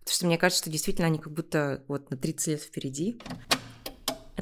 [0.00, 3.18] Потому что мне кажется, что действительно они как будто вот на 30 лет впереди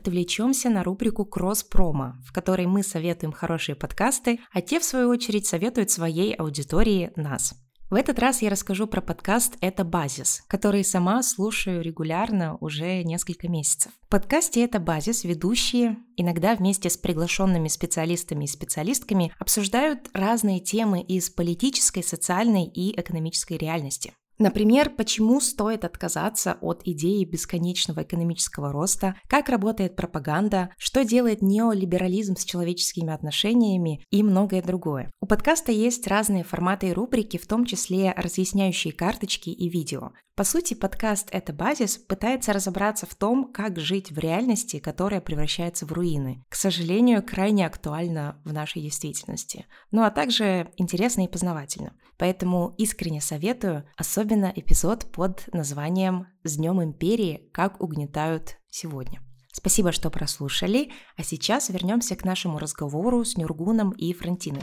[0.00, 5.46] отвлечемся на рубрику «Кросс-промо», в которой мы советуем хорошие подкасты, а те, в свою очередь,
[5.46, 7.54] советуют своей аудитории нас.
[7.90, 13.48] В этот раз я расскажу про подкаст «Это базис», который сама слушаю регулярно уже несколько
[13.48, 13.90] месяцев.
[14.06, 21.02] В подкасте «Это базис» ведущие, иногда вместе с приглашенными специалистами и специалистками, обсуждают разные темы
[21.02, 24.14] из политической, социальной и экономической реальности.
[24.40, 32.36] Например, почему стоит отказаться от идеи бесконечного экономического роста, как работает пропаганда, что делает неолиберализм
[32.36, 35.10] с человеческими отношениями и многое другое.
[35.20, 40.12] У подкаста есть разные форматы и рубрики, в том числе разъясняющие карточки и видео.
[40.36, 45.84] По сути, подкаст «Это базис» пытается разобраться в том, как жить в реальности, которая превращается
[45.84, 46.42] в руины.
[46.48, 49.66] К сожалению, крайне актуально в нашей действительности.
[49.90, 51.92] Ну а также интересно и познавательно.
[52.20, 57.48] Поэтому искренне советую, особенно эпизод под названием «С Днем Империи.
[57.50, 59.22] Как угнетают сегодня».
[59.50, 64.60] Спасибо, что прослушали, а сейчас вернемся к нашему разговору с Нюргуном и Франтиной.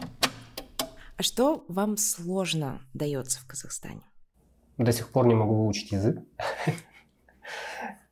[1.18, 4.04] А что вам сложно дается в Казахстане?
[4.78, 6.20] до сих пор не могу выучить язык.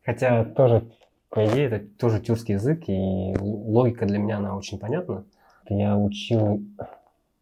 [0.03, 0.91] Хотя тоже,
[1.29, 5.23] по идее, это тоже тюркский язык, и логика для меня, она очень понятна.
[5.69, 6.63] Я учил,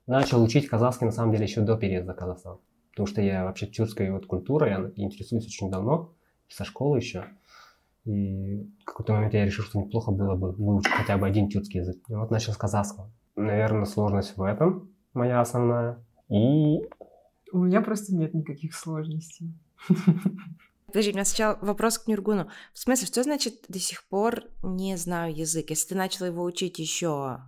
[0.08, 2.60] начал учить казахский, на самом деле, еще до переезда в Казахстан.
[2.92, 6.14] Потому что я вообще тюркской вот культурой я интересуюсь очень давно,
[6.48, 7.26] со школы еще.
[8.06, 11.80] И в какой-то момент я решил, что неплохо было бы выучить хотя бы один тюркский
[11.80, 11.98] язык.
[12.10, 13.10] И вот начал с казахского.
[13.36, 16.04] Наверное, сложность в этом моя основная.
[16.30, 16.80] И
[17.52, 19.54] у меня просто нет никаких сложностей.
[20.88, 22.50] Подожди, у меня сначала вопрос к Нюргуну.
[22.74, 25.70] В смысле, что значит до сих пор не знаю язык?
[25.70, 27.40] Если ты начала его учить еще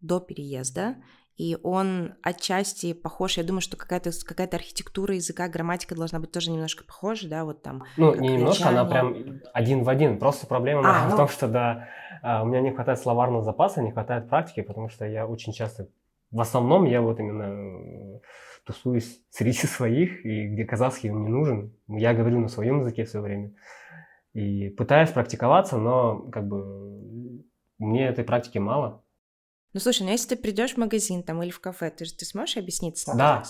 [0.00, 0.96] до переезда,
[1.36, 6.52] и он отчасти похож, я думаю, что какая-то какая архитектура языка, грамматика должна быть тоже
[6.52, 7.84] немножко похожа, да, вот там.
[7.96, 10.18] Ну, не немножко, она прям один в один.
[10.18, 11.16] Просто проблема а, в ну...
[11.16, 11.88] том, что да,
[12.22, 15.88] а, у меня не хватает словарного запаса, не хватает практики, потому что я очень часто,
[16.30, 18.20] в основном я вот именно
[18.64, 21.74] тусуюсь среди своих, и где казахский мне нужен.
[21.88, 23.52] Я говорю на своем языке все время.
[24.34, 27.44] И пытаюсь практиковаться, но как бы
[27.78, 29.03] мне этой практики мало.
[29.74, 32.24] Ну слушай, ну если ты придешь в магазин там или в кафе, ты же ты
[32.24, 33.04] сможешь объяснить?
[33.06, 33.42] Да,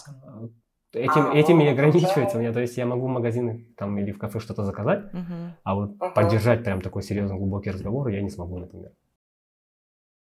[0.92, 2.52] этим, а, этим и ограничивается у меня.
[2.52, 5.54] То есть я могу в магазин там или в кафе что-то заказать, угу.
[5.62, 8.92] а вот uh поддержать прям такой серьезный глубокий разговор я не смогу, например.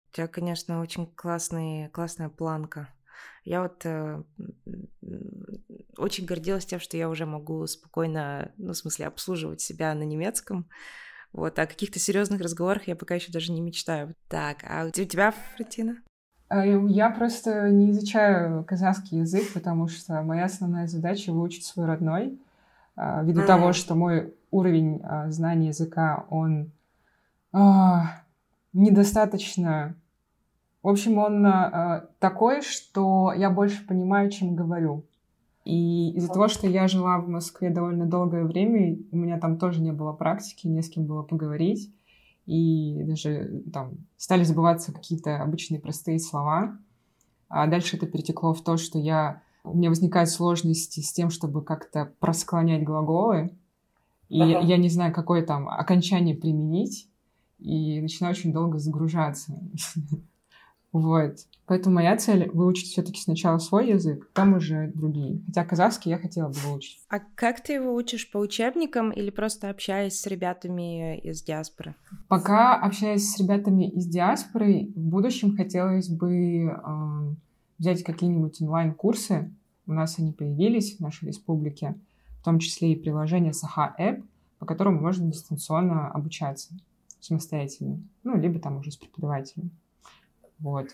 [0.09, 2.89] У тебя, конечно, очень классный, классная планка.
[3.45, 4.23] Я вот э,
[5.97, 10.69] очень гордилась тем, что я уже могу спокойно, ну, в смысле, обслуживать себя на немецком.
[11.33, 14.13] Вот, о каких-то серьезных разговорах я пока еще даже не мечтаю.
[14.29, 15.97] Так, а у тебя, Фратина?
[16.47, 22.39] А, я просто не изучаю казахский язык, потому что моя основная задача выучить свой родной.
[22.95, 23.47] А, ввиду mm.
[23.47, 26.71] того, что мой уровень а, знания языка, он
[28.73, 29.95] недостаточно...
[30.81, 31.47] В общем, он
[32.17, 35.05] такой, что я больше понимаю, чем говорю.
[35.65, 39.81] И из-за того, что я жила в Москве довольно долгое время, у меня там тоже
[39.81, 41.93] не было практики, не с кем было поговорить.
[42.45, 46.77] И даже там стали забываться какие-то обычные простые слова.
[47.47, 51.63] А дальше это перетекло в то, что я у меня возникают сложности с тем, чтобы
[51.63, 53.51] как-то просклонять глаголы.
[54.27, 54.59] И ага.
[54.59, 57.07] я не знаю, какое там окончание применить.
[57.59, 59.57] И начинаю очень долго загружаться.
[60.93, 61.37] Вот.
[61.65, 65.41] Поэтому моя цель выучить все-таки сначала свой язык, потом уже другие.
[65.47, 66.99] Хотя казахский я хотела бы выучить.
[67.09, 71.95] А как ты его учишь по учебникам или просто общаясь с ребятами из диаспоры?
[72.27, 77.35] Пока общаясь с ребятами из диаспоры, в будущем хотелось бы э,
[77.79, 79.51] взять какие-нибудь онлайн-курсы.
[79.87, 81.95] У нас они появились в нашей республике,
[82.41, 84.23] в том числе и приложение Саха App,
[84.59, 86.75] по которому можно дистанционно обучаться
[87.19, 89.71] самостоятельно, ну, либо там уже с преподавателем.
[90.63, 90.87] Вот.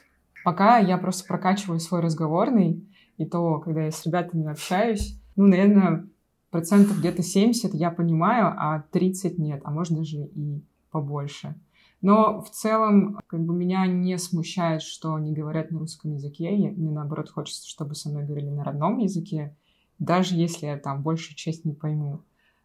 [0.43, 2.85] Пока я просто прокачиваю свой разговорный,
[3.17, 6.07] и то, когда я с ребятами общаюсь, ну, наверное,
[6.49, 11.55] процентов где-то 70 я понимаю, а 30 нет, а может даже и побольше.
[12.01, 16.49] Но в целом, как бы меня не смущает, что они говорят на русском языке.
[16.49, 19.55] Мне наоборот хочется, чтобы со мной говорили на родном языке,
[19.99, 22.21] даже если я там большую часть не пойму.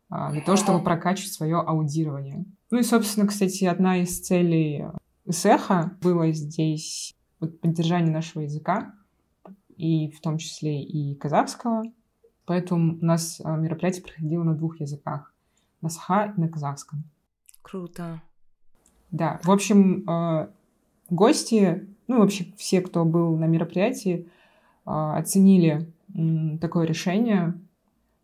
[0.09, 2.45] А, для того, чтобы прокачивать свое аудирование.
[2.71, 4.85] Ну и, собственно, кстати, одна из целей
[5.31, 8.95] Сеха было здесь поддержание нашего языка,
[9.77, 11.83] и в том числе и казахского.
[12.47, 15.33] Поэтому у нас а, мероприятие проходило на двух языках.
[15.81, 17.05] На саха и на казахском.
[17.63, 18.23] Круто.
[19.11, 20.51] Да, в общем, а,
[21.09, 24.29] гости, ну, вообще все, кто был на мероприятии,
[24.85, 25.91] а, оценили
[26.61, 27.59] такое решение,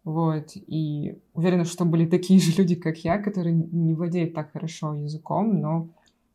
[0.04, 4.94] вот, и уверена, что были такие же люди, как я, которые не владеют так хорошо
[4.94, 5.88] языком, но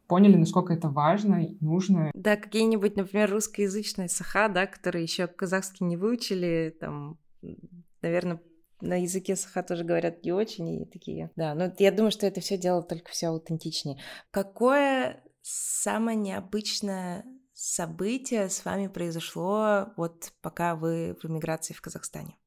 [0.08, 2.12] поняли, насколько это важно и нужно.
[2.13, 7.20] Да, какие-нибудь, например, русскоязычные саха, да, которые еще казахский не выучили, там,
[8.02, 8.41] наверное,
[8.82, 11.32] на языке саха тоже говорят не очень и такие.
[11.36, 13.98] Да, но я думаю, что это все делает только все аутентичнее.
[14.32, 22.38] Какое самое необычное событие с вами произошло вот пока вы в эмиграции в Казахстане?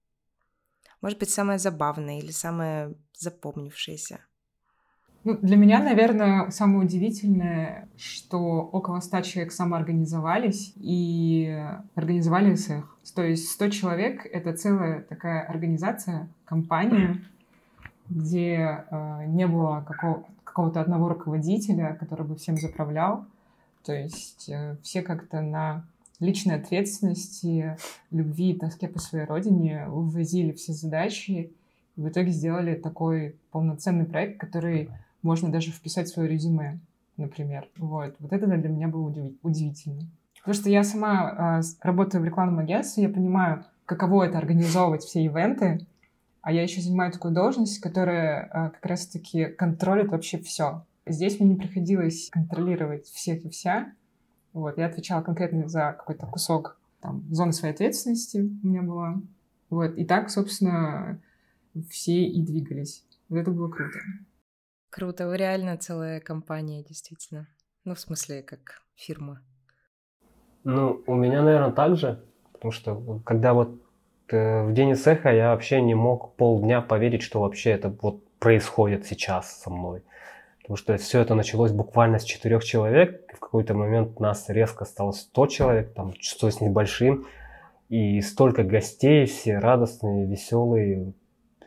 [1.01, 4.21] Может быть, самое забавное или самое запомнившееся?
[5.24, 11.61] Ну, для меня, наверное, самое удивительное, что около 100 человек самоорганизовались и
[11.94, 12.96] организовали цех.
[13.14, 17.20] То есть 100 человек— это целая такая организация, компания,
[18.09, 23.26] где э, не было какого- какого-то одного руководителя, который бы всем заправлял.
[23.85, 25.85] То есть э, все как-то на
[26.20, 27.76] личной ответственности,
[28.11, 31.52] любви и тоске по своей родине вывозили все задачи
[31.96, 34.88] и в итоге сделали такой полноценный проект, который
[35.22, 36.78] можно даже вписать свое резюме,
[37.16, 37.68] например.
[37.76, 40.02] Вот, вот это для меня было удивительно.
[40.38, 45.24] Потому что я сама э, работаю в рекламном агентстве, я понимаю, каково это организовывать все
[45.24, 45.87] ивенты,
[46.40, 50.85] а я еще занимаю такую должность, которая э, как раз-таки контролит вообще все.
[51.07, 53.92] Здесь мне не приходилось контролировать всех и вся.
[54.52, 59.20] Вот, я отвечала конкретно за какой-то кусок там, зоны своей ответственности у меня была.
[59.70, 61.20] Вот, и так, собственно,
[61.90, 63.04] все и двигались.
[63.28, 63.98] Вот это было круто.
[64.90, 67.46] Круто, вы реально целая компания, действительно.
[67.85, 69.40] Ну, в смысле, как фирма.
[70.64, 73.81] Ну, у меня, наверное, так же, потому что когда вот
[74.29, 79.07] э, в день цеха я вообще не мог полдня поверить, что вообще это вот происходит
[79.07, 80.03] сейчас со мной.
[80.61, 85.12] Потому что все это началось буквально с четырех человек, в какой-то момент нас резко стало
[85.12, 87.27] 100 человек, там 100 с небольшим,
[87.88, 91.14] и столько гостей, все радостные, веселые,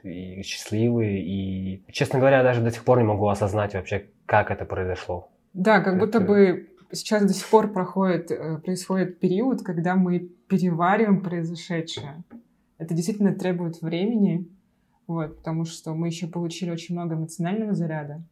[0.03, 4.51] и счастливые, и, честно говоря, я даже до сих пор не могу осознать вообще, как
[4.51, 5.29] это произошло.
[5.53, 6.05] Да, как это...
[6.05, 12.23] будто бы сейчас до сих пор проходит, э, происходит период, когда мы перевариваем произошедшее.
[12.77, 14.47] Это действительно требует времени,
[15.07, 18.23] вот, потому что мы еще получили очень много эмоционального заряда,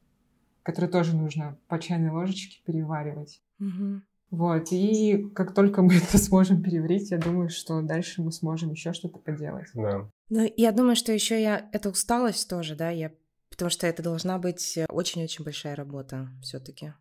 [0.64, 3.42] который тоже нужно по чайной ложечке переваривать.
[3.60, 4.02] Угу.
[4.32, 8.94] Вот, и как только мы это сможем переварить, я думаю, что дальше мы сможем еще
[8.94, 9.68] что-то поделать.
[9.74, 10.08] Да.
[10.30, 11.68] Ну, я думаю, что еще я...
[11.72, 13.12] Это усталость тоже, да, я...
[13.50, 16.94] Потому что это должна быть очень-очень большая работа все таки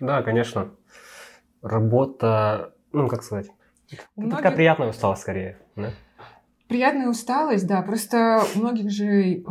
[0.00, 0.72] Да, конечно.
[1.62, 3.48] Работа, ну, как сказать,
[4.16, 5.58] многих- такая приятная усталость скорее.
[5.76, 5.90] да?
[6.68, 7.80] Приятная усталость, да.
[7.82, 9.42] Просто у многих же э,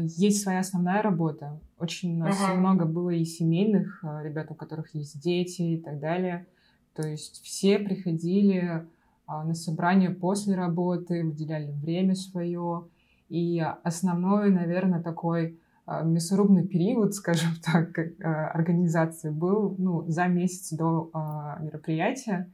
[0.00, 1.60] есть своя основная работа.
[1.78, 2.54] Очень у нас Ага.
[2.54, 6.46] много было и семейных э, ребят, у которых есть дети и так далее.
[6.94, 8.86] То есть все приходили
[9.26, 12.88] а, на собрание после работы, выделяли время свое.
[13.28, 20.72] И основной, наверное, такой а, мясорубный период, скажем так, э, организации был ну, за месяц
[20.72, 22.50] до а, мероприятия.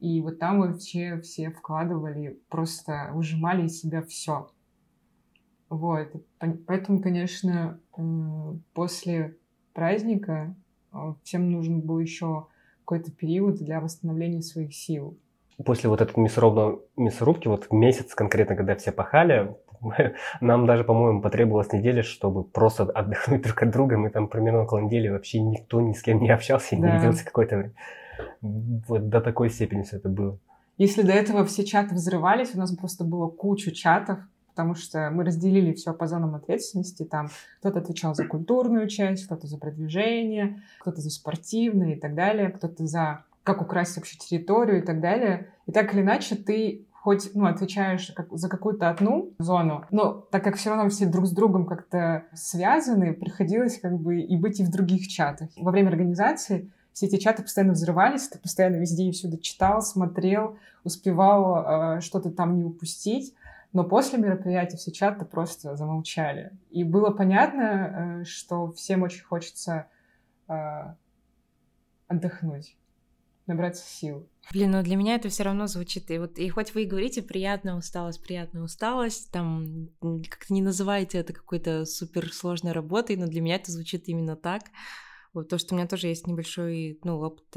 [0.00, 4.50] И вот там вообще все вкладывали, просто выжимали из себя все.
[5.68, 6.08] Вот.
[6.66, 7.78] Поэтому, конечно,
[8.74, 9.36] после
[9.72, 10.54] праздника
[11.22, 12.46] всем нужен был еще
[12.88, 15.18] какой-то период для восстановления своих сил.
[15.62, 19.54] После вот этой мясорубной, мясорубки, вот месяц конкретно, когда все пахали,
[20.40, 23.98] нам даже, по-моему, потребовалась неделя, чтобы просто отдохнуть друг от друга.
[23.98, 26.96] Мы там примерно около недели вообще никто ни с кем не общался и не Да.
[26.96, 27.74] виделся какое-то время.
[28.40, 30.38] Вот до такой степени все это было.
[30.78, 34.20] Если до этого все чаты взрывались, у нас просто было кучу чатов,
[34.58, 37.04] потому что мы разделили все по зонам ответственности.
[37.04, 37.28] Там
[37.60, 42.84] кто-то отвечал за культурную часть, кто-то за продвижение, кто-то за спортивное и так далее, кто-то
[42.84, 45.46] за как украсть вообще территорию и так далее.
[45.66, 50.42] И так или иначе ты хоть ну, отвечаешь как- за какую-то одну зону, но так
[50.42, 54.64] как все равно все друг с другом как-то связаны, приходилось как бы и быть и
[54.64, 55.50] в других чатах.
[55.56, 60.56] Во время организации все эти чаты постоянно взрывались, ты постоянно везде и всюду читал, смотрел,
[60.82, 63.34] успевал э, что-то там не упустить.
[63.72, 66.52] Но после мероприятия все чаты просто замолчали.
[66.70, 69.88] И было понятно, э, что всем очень хочется
[70.48, 70.54] э,
[72.06, 72.76] отдохнуть,
[73.46, 74.26] набраться сил.
[74.52, 76.10] Блин, ну для меня это все равно звучит.
[76.10, 81.18] И вот и хоть вы и говорите приятная усталость, приятная усталость, там как-то не называете
[81.18, 84.62] это какой-то суперсложной работой, но для меня это звучит именно так.
[85.34, 87.50] Вот то, что у меня тоже есть небольшой ну, опыт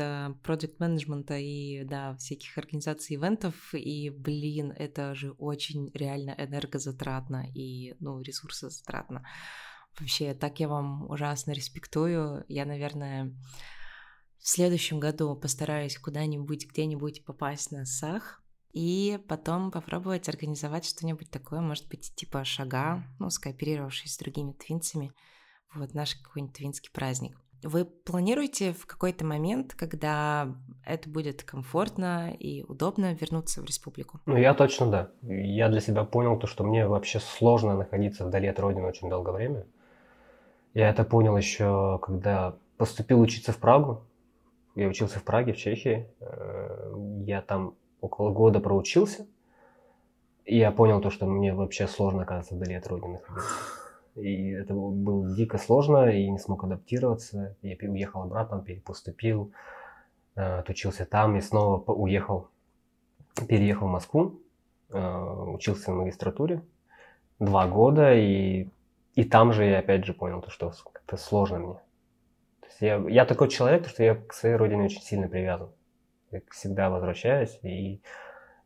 [0.44, 7.96] проект менеджмента и да, всяких организаций ивентов, и, блин, это же очень реально энергозатратно и,
[8.00, 9.26] ну, ресурсозатратно.
[10.00, 12.46] Вообще, так я вам ужасно респектую.
[12.48, 13.34] Я, наверное,
[14.38, 18.42] в следующем году постараюсь куда-нибудь, где-нибудь попасть на САХ
[18.74, 25.14] и потом попробовать организовать что-нибудь такое, может быть, типа шага, ну, скооперировавшись с другими твинцами,
[25.76, 27.38] вот наш какой-нибудь твинский праздник.
[27.64, 30.56] Вы планируете в какой-то момент, когда
[30.86, 34.20] это будет комфортно и удобно вернуться в республику?
[34.26, 35.12] Ну, я точно да.
[35.22, 39.34] Я для себя понял то, что мне вообще сложно находиться вдали от родины очень долгое
[39.34, 39.66] время.
[40.74, 44.08] Я это понял еще, когда поступил учиться в Прагу.
[44.76, 46.10] Я учился в Праге, в Чехии.
[46.20, 46.94] Э,
[47.26, 49.28] Я там около года проучился.
[50.46, 53.81] И я понял то, что мне вообще сложно оказаться вдали от родины находиться.
[54.16, 57.56] И это было дико сложно, и не смог адаптироваться.
[57.62, 59.54] Я уехал обратно, перепоступил,
[60.36, 62.50] э, отучился там и снова уехал,
[63.48, 64.42] переехал в Москву,
[64.90, 66.62] э, учился в магистратуре
[67.40, 68.70] два года, и,
[69.16, 71.74] и там же я опять же понял, то, что как-то сложно мне.
[72.60, 75.70] То есть я, я такой человек, что я к своей родине очень сильно привязан.
[76.32, 78.02] Я всегда возвращаюсь, и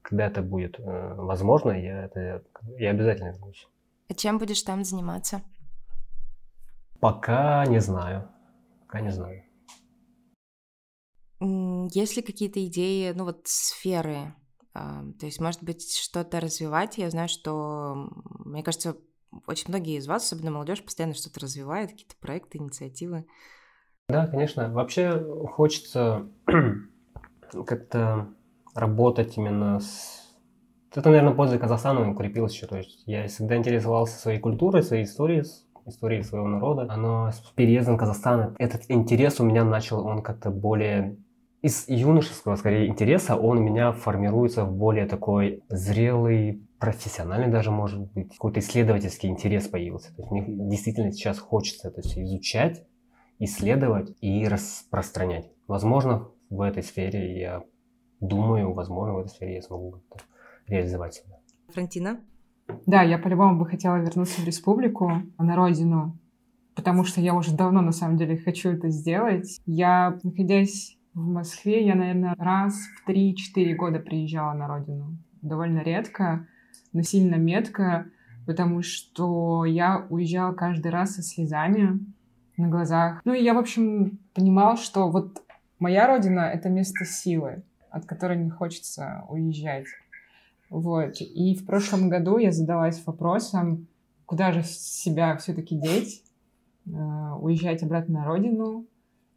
[0.02, 2.44] когда это будет э, возможно, я, это,
[2.78, 3.68] я обязательно вернусь.
[4.08, 5.42] А чем будешь там заниматься?
[7.00, 8.30] Пока не знаю.
[8.82, 9.44] Пока не знаю.
[11.40, 14.34] Есть ли какие-то идеи, ну вот сферы?
[14.74, 16.98] а, То есть, может быть, что-то развивать?
[16.98, 18.98] Я знаю, что, мне кажется,
[19.48, 23.26] очень многие из вас, особенно молодежь, постоянно что-то развивает, какие-то проекты, инициативы.
[24.08, 24.70] Да, конечно.
[24.72, 25.20] Вообще
[25.52, 26.30] хочется
[27.52, 28.34] как-то
[28.74, 30.25] работать именно с...
[30.96, 32.68] Это, наверное, после Казахстана укрепилось еще.
[32.68, 35.44] То есть я всегда интересовался своей культурой, своей историей,
[35.86, 36.88] историей своего народа.
[36.90, 41.18] Оно с переездом в Казахстан, этот интерес у меня начал, он как-то более
[41.62, 48.00] из юношеского, скорее, интереса, он у меня формируется в более такой зрелый, профессиональный даже, может
[48.14, 50.16] быть, какой-то исследовательский интерес появился.
[50.16, 52.84] То есть мне действительно сейчас хочется это все изучать,
[53.40, 55.50] исследовать и распространять.
[55.68, 57.64] Возможно, в этой сфере я
[58.20, 60.04] думаю, возможно, в этой сфере я смогу
[60.68, 61.38] себя.
[61.70, 62.20] Франтина?
[62.86, 66.18] Да, я по-любому бы хотела вернуться в республику, на родину,
[66.76, 69.60] потому что я уже давно, на самом деле, хочу это сделать.
[69.66, 75.18] Я, находясь в Москве, я, наверное, раз в 3-4 года приезжала на родину.
[75.42, 76.48] Довольно редко,
[76.92, 78.08] но сильно метко,
[78.46, 82.00] потому что я уезжала каждый раз со слезами
[82.58, 83.22] на глазах.
[83.26, 85.42] Ну и я, в общем, понимала, что вот
[85.80, 89.86] моя родина— это место силы, от которой не хочется уезжать.
[90.76, 91.22] Вот.
[91.22, 93.88] И в прошлом году я задалась вопросом,
[94.26, 96.22] куда же себя все-таки деть,
[96.86, 96.92] э,
[97.40, 98.86] уезжать обратно на родину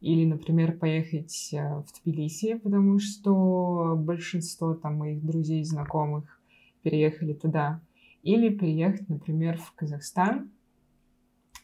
[0.00, 6.40] Или, например, поехать э, в Тбилиси, потому что большинство там моих друзей и знакомых
[6.82, 7.80] переехали туда.
[8.24, 10.50] Или переехать, например, в Казахстан,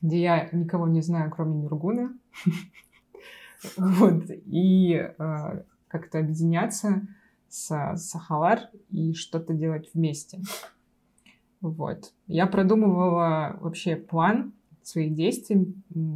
[0.01, 2.17] где я никого не знаю, кроме Нюргуна.
[3.77, 4.25] Вот.
[4.29, 7.09] И э, как-то объединяться
[7.55, 10.43] с Сахалар и что-то делать вместе.
[11.61, 12.13] Вот.
[12.27, 14.53] Я продумывала вообще план
[14.83, 15.73] своих действий.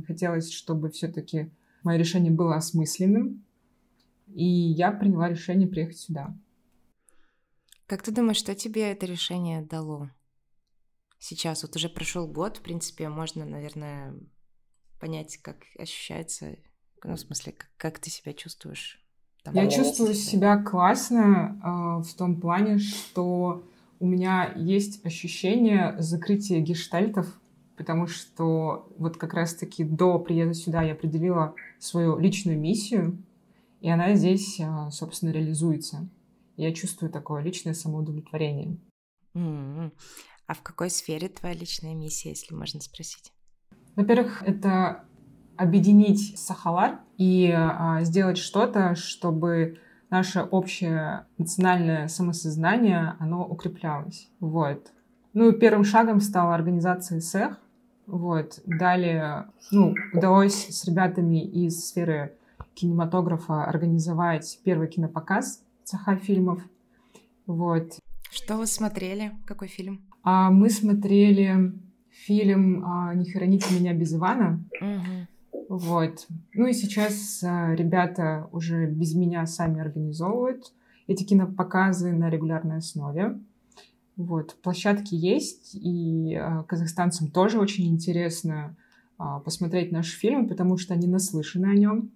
[0.07, 1.51] Хотелось, чтобы все-таки
[1.85, 3.45] мое решение было осмысленным.
[4.35, 6.37] И я приняла решение приехать сюда.
[7.87, 10.11] Как ты думаешь, что тебе это решение дало?
[11.21, 14.15] Сейчас вот уже прошел год, в принципе, можно, наверное,
[15.01, 16.57] понять, как ощущается,
[17.05, 19.08] ну, в смысле, как, как ты себя чувствуешь.
[19.53, 23.63] Там, Я чувствую себя классно э, в том плане, что
[24.01, 27.41] у меня есть ощущение закрытия гештальтов,
[27.77, 33.23] потому что вот как раз-таки до приезда сюда я определила свою личную миссию,
[33.81, 36.09] и она здесь, э, собственно, реализуется.
[36.57, 38.77] Я чувствую такое личное самоудовлетворение.
[39.35, 39.93] Mm-hmm.
[40.47, 43.33] А в какой сфере твоя личная миссия, если можно спросить?
[43.95, 45.05] Во-первых, это
[45.59, 49.79] объединить Сахалар и а, сделать что-то, чтобы
[50.09, 54.31] наше общее национальное самосознание, оно укреплялось.
[54.41, 54.93] Вот.
[55.35, 57.59] Ну, первым шагом стала организация СЭХ.
[58.07, 58.61] Вот.
[58.65, 62.35] Далее, ну, удалось с ребятами из сферы
[62.75, 66.63] кинематографа организовать первый кинопоказ цеха фильмов.
[67.47, 67.99] Вот.
[68.31, 69.33] Что вы смотрели?
[69.45, 70.01] Какой фильм?
[70.23, 71.73] А мы смотрели
[72.11, 74.65] фильм а, «Не хороните меня без Ивана».
[74.81, 75.27] Угу.
[75.69, 76.27] Вот.
[76.55, 80.73] Ну и сейчас а, ребята уже без меня сами организовывают
[81.07, 83.39] эти кинопоказы на регулярной основе.
[84.17, 84.57] Вот.
[84.63, 88.77] Площадки есть, и а, казахстанцам тоже очень интересно
[89.19, 92.11] а, посмотреть наши фильмы, потому что они наслышаны о нем.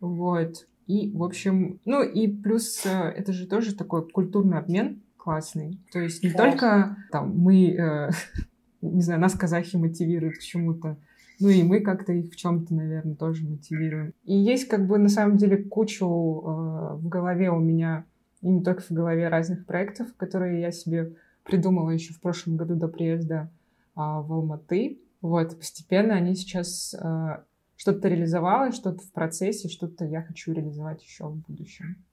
[0.00, 0.66] Вот.
[0.86, 5.80] И, в общем, ну и плюс это же тоже такой культурный обмен, классный.
[5.90, 6.50] То есть не Класс.
[6.50, 8.10] только там мы, э,
[8.82, 10.98] не знаю, нас казахи мотивируют к чему-то,
[11.40, 14.14] ну и мы как-то их в чем-то, наверное, тоже мотивируем.
[14.24, 18.06] И есть как бы на самом деле кучу э, в голове у меня,
[18.40, 22.74] и не только в голове разных проектов, которые я себе придумала еще в прошлом году
[22.74, 23.50] до приезда
[23.96, 25.00] э, в Алматы.
[25.20, 27.42] Вот, постепенно они сейчас э,
[27.76, 32.04] что-то реализовалось, что-то в процессе, что-то я хочу реализовать еще в будущем.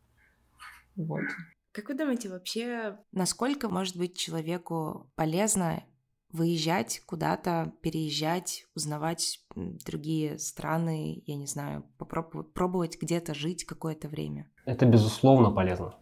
[0.95, 1.21] Вот.
[1.71, 5.83] Как вы думаете, вообще, насколько может быть человеку полезно
[6.33, 14.49] выезжать куда-то, переезжать, узнавать другие страны, я не знаю, попробовать пробовать где-то жить какое-то время?
[14.65, 15.95] Это безусловно полезно.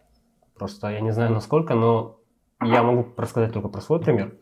[0.54, 2.20] Просто я не знаю насколько, но
[2.62, 4.38] я могу рассказать только про свой пример.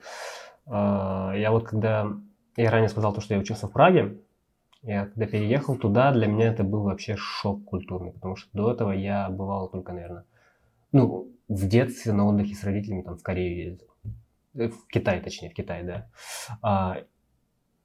[0.66, 2.12] А, я вот когда,
[2.56, 4.20] я ранее сказал то, что я учился в Праге,
[4.82, 8.92] я когда переехал туда, для меня это был вообще шок культурный, потому что до этого
[8.92, 10.24] я бывал только, наверное,
[10.92, 13.88] ну, в детстве на отдыхе с родителями там в Корею ездил.
[14.54, 16.08] Э, в Китай, точнее, в Китай, да.
[16.62, 16.98] А,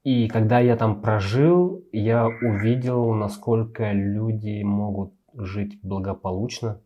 [0.03, 6.81] и когда я там прожил, я увидел, насколько люди могут жить благополучно.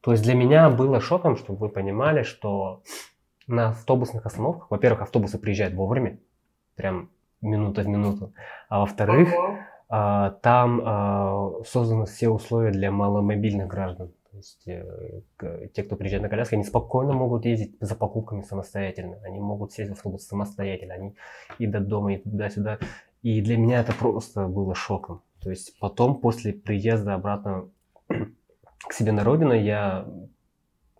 [0.00, 2.82] То есть для меня было шоком, чтобы вы понимали, что
[3.46, 6.18] на автобусных остановках, во-первых, автобусы приезжают вовремя,
[6.76, 8.32] прям минута в минуту,
[8.68, 9.30] а во-вторых,
[9.88, 14.12] а, там а, созданы все условия для маломобильных граждан.
[14.34, 19.20] То есть э, те, кто приезжает на коляске, они спокойно могут ездить за покупками самостоятельно.
[19.22, 20.94] Они могут сесть в автобус самостоятельно.
[20.94, 21.14] Они
[21.60, 22.80] и до дома, и туда-сюда.
[23.22, 25.22] И для меня это просто было шоком.
[25.40, 27.70] То есть потом, после приезда обратно
[28.08, 30.04] к себе на родину, я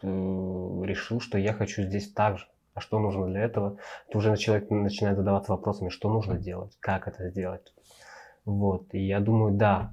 [0.01, 2.47] э, решил, что я хочу здесь так же.
[2.73, 3.79] А что нужно для этого?
[4.13, 7.75] То уже человек начинает задаваться вопросами, что нужно делать, как это сделать.
[8.45, 8.95] Вот.
[8.95, 9.93] И я думаю, да,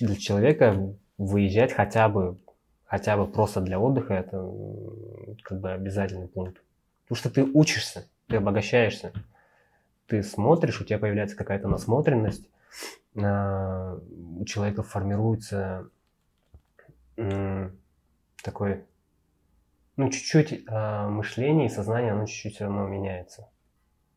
[0.00, 2.38] для человека выезжать хотя бы,
[2.84, 4.50] хотя бы просто для отдыха, это
[5.42, 6.62] как бы обязательный пункт.
[7.04, 9.12] Потому что ты учишься, ты обогащаешься,
[10.06, 12.48] ты смотришь, у тебя появляется какая-то насмотренность,
[13.16, 13.98] а,
[14.38, 15.88] у человека формируется
[18.42, 18.84] такой,
[19.96, 23.48] ну, чуть-чуть а, мышление и сознание, оно чуть-чуть все равно меняется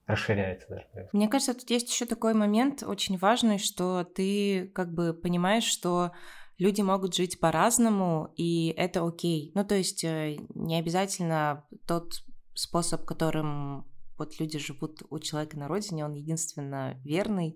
[0.09, 1.09] расширяется даже.
[1.13, 6.13] Мне кажется, тут есть еще такой момент очень важный, что ты как бы понимаешь, что
[6.59, 9.51] люди могут жить по-разному, и это окей.
[9.55, 12.13] Ну, то есть э, не обязательно тот
[12.53, 13.87] способ, которым
[14.17, 17.55] вот люди живут у человека на родине, он единственно верный.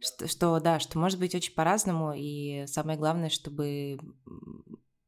[0.00, 3.98] Что, что да, что может быть очень по-разному, и самое главное, чтобы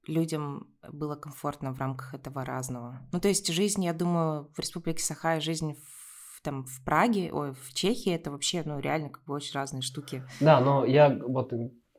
[0.07, 3.09] людям было комфортно в рамках этого разного.
[3.13, 7.55] Ну, то есть жизнь, я думаю, в Республике Саха жизнь в там в Праге, ой,
[7.55, 10.23] в Чехии, это вообще, ну, реально как бы очень разные штуки.
[10.39, 11.53] Да, но я вот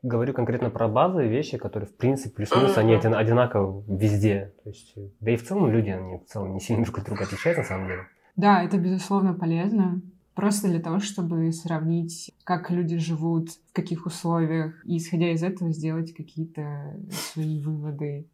[0.04, 4.54] говорю конкретно про базовые вещи, которые, в принципе, плюс-минус, они один, одинаковы везде.
[4.64, 7.24] То есть, да и в целом люди, они в целом не сильно друг от друга
[7.24, 8.02] отличаются, на самом деле.
[8.36, 10.02] Да, это, безусловно, полезно.
[10.36, 15.72] Просто для того, чтобы сравнить, как люди живут, в каких условиях, и исходя из этого
[15.72, 18.28] сделать какие-то свои выводы.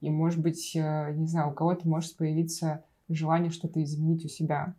[0.00, 4.74] И, может быть, э, не знаю, у кого-то может появиться желание что-то изменить у себя.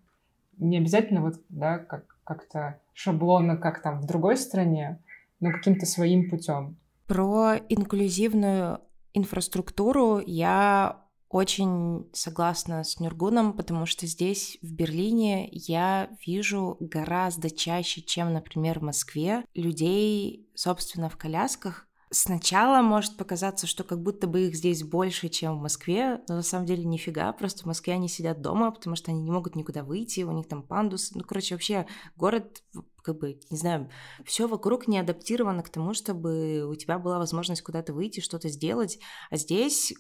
[0.58, 5.00] Не обязательно вот, да, как, как-то шаблонно, как там в другой стране,
[5.40, 6.78] но каким-то своим путем.
[7.06, 8.82] Про инклюзивную
[9.14, 18.02] инфраструктуру я очень согласна с Нюргуном, потому что здесь, в Берлине, я вижу гораздо чаще,
[18.02, 24.48] чем, например, в Москве, людей, собственно, в колясках, Сначала может показаться, что как будто бы
[24.48, 28.08] их здесь больше, чем в Москве, но на самом деле нифига, просто в Москве они
[28.08, 31.56] сидят дома, потому что они не могут никуда выйти, у них там пандус, ну, короче,
[31.56, 31.86] вообще
[32.16, 32.64] город,
[33.08, 33.90] как бы, не знаю,
[34.26, 39.00] все вокруг не адаптировано к тому, чтобы у тебя была возможность куда-то выйти, что-то сделать,
[39.30, 39.94] а здесь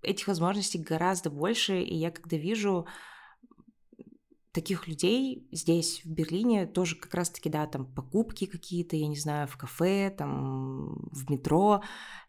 [0.00, 2.86] этих возможностей гораздо больше, и я когда вижу
[4.52, 9.46] таких людей здесь, в Берлине, тоже как раз-таки, да, там покупки какие-то, я не знаю,
[9.46, 11.82] в кафе, там, в метро.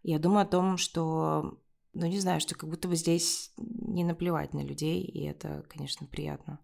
[0.03, 1.59] Я думаю о том, что,
[1.93, 6.07] ну, не знаю, что как будто бы здесь не наплевать на людей, и это, конечно,
[6.07, 6.59] приятно.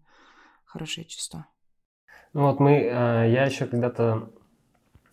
[0.64, 1.46] Хорошее чувство.
[2.34, 4.30] Ну вот мы, э, я еще когда-то,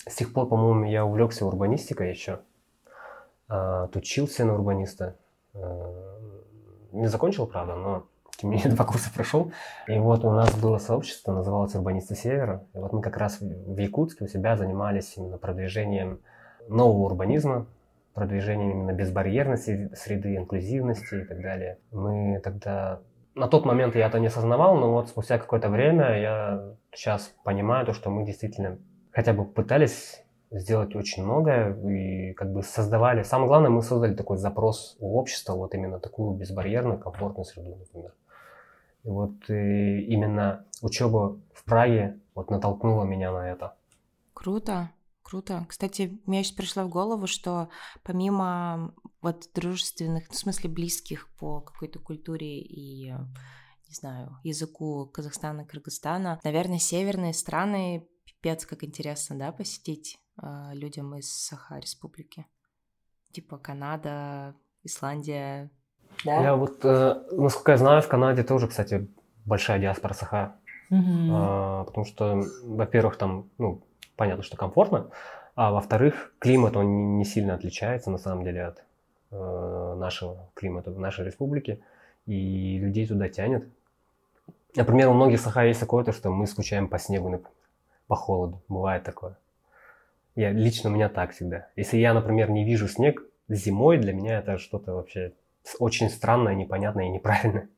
[0.07, 2.39] с тех пор, по-моему, я увлекся урбанистикой еще,
[3.49, 5.15] э, учился на урбаниста.
[5.53, 6.19] Э,
[6.93, 8.05] не закончил, правда, но
[8.37, 9.51] тем не менее, два курса прошел.
[9.87, 12.63] И вот у нас было сообщество, называлось «Урбанисты Севера».
[12.73, 16.21] И вот мы как раз в Якутске у себя занимались именно продвижением
[16.69, 17.65] нового урбанизма,
[18.13, 21.79] продвижением именно безбарьерности среды, инклюзивности и так далее.
[21.91, 23.01] Мы тогда...
[23.35, 27.85] На тот момент я это не осознавал, но вот спустя какое-то время я сейчас понимаю
[27.85, 28.79] то, что мы действительно
[29.11, 33.23] хотя бы пытались сделать очень многое и как бы создавали...
[33.23, 38.13] Самое главное, мы создали такой запрос у общества, вот именно такую безбарьерную, комфортную среду, например.
[39.03, 43.75] И вот и именно учеба в Праге вот натолкнула меня на это.
[44.33, 44.89] Круто,
[45.21, 45.65] круто.
[45.69, 47.69] Кстати, мне сейчас пришло в голову, что
[48.03, 53.13] помимо вот дружественных, ну, в смысле близких по какой-то культуре и
[53.89, 56.39] не знаю, языку Казахстана, Кыргызстана.
[56.43, 62.45] Наверное, северные страны, пипец, как интересно, да, посетить э, людям из Саха-республики.
[63.31, 65.69] Типа Канада, Исландия,
[66.25, 66.41] да?
[66.41, 69.07] Я вот, э, насколько я знаю, в Канаде тоже, кстати,
[69.45, 70.55] большая диаспора саха.
[70.89, 71.29] Мгм.
[71.31, 73.81] А, потому что, во-первых, там, ну,
[74.15, 75.09] понятно, что комфортно,
[75.55, 78.83] а во-вторых, климат, он не, сильно отличается, на самом деле, от
[79.31, 81.79] э, нашего климата в нашей республике,
[82.25, 83.67] и людей туда тянет.
[84.75, 87.51] Например, у многих саха есть такое, то, что мы скучаем по снегу, например,
[88.07, 89.37] по холоду, бывает такое.
[90.35, 91.67] Я, лично у меня так всегда.
[91.75, 95.33] Если я, например, не вижу снег зимой, для меня это что-то вообще
[95.79, 97.69] очень странное, непонятное и неправильное.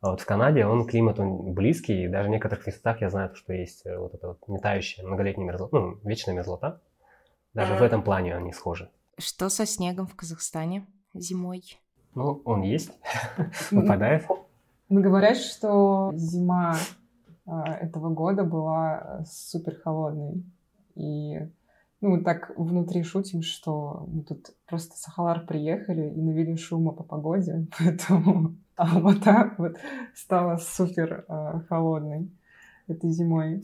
[0.00, 3.34] А вот в Канаде он климат он близкий, и даже в некоторых местах я знаю,
[3.36, 6.80] что есть э, вот эта вот метающая многолетняя мерзлота, ну, вечная мерзлота.
[7.54, 8.90] Даже в этом плане они схожи.
[9.18, 11.62] Что со снегом в Казахстане зимой?
[12.14, 12.90] Ну, он есть,
[13.70, 14.26] выпадает.
[14.92, 16.76] Ну, говорят, что зима
[17.46, 20.44] а, этого года была э, супер холодной.
[20.96, 21.38] И
[22.02, 26.92] ну, мы так внутри шутим, что мы тут просто с Ахалар приехали и навели шума
[26.92, 29.78] по погоде, поэтому Алмата вот
[30.14, 32.30] стала супер э, холодной
[32.86, 33.62] этой зимой.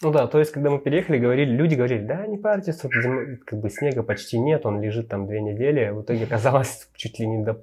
[0.00, 3.40] Ну да, то есть, когда мы переехали, говорили, люди говорили, да, не парьтесь, тут зим...
[3.44, 5.90] как бы снега почти нет, он лежит там две недели.
[5.90, 7.60] В итоге оказалось чуть ли не до,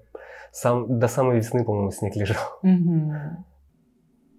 [0.56, 1.00] сам...
[1.00, 2.42] до самой весны, по-моему, снег лежал.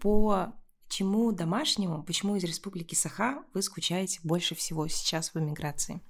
[0.01, 0.53] По
[0.89, 6.01] Чему домашнему, почему из республики Саха вы скучаете больше всего сейчас в эмиграции?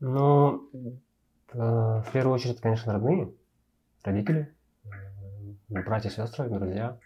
[0.00, 3.32] Ну, э, в первую очередь, конечно, родные,
[4.02, 4.52] родители,
[4.84, 4.90] э,
[5.68, 6.98] братья, сестры, друзья.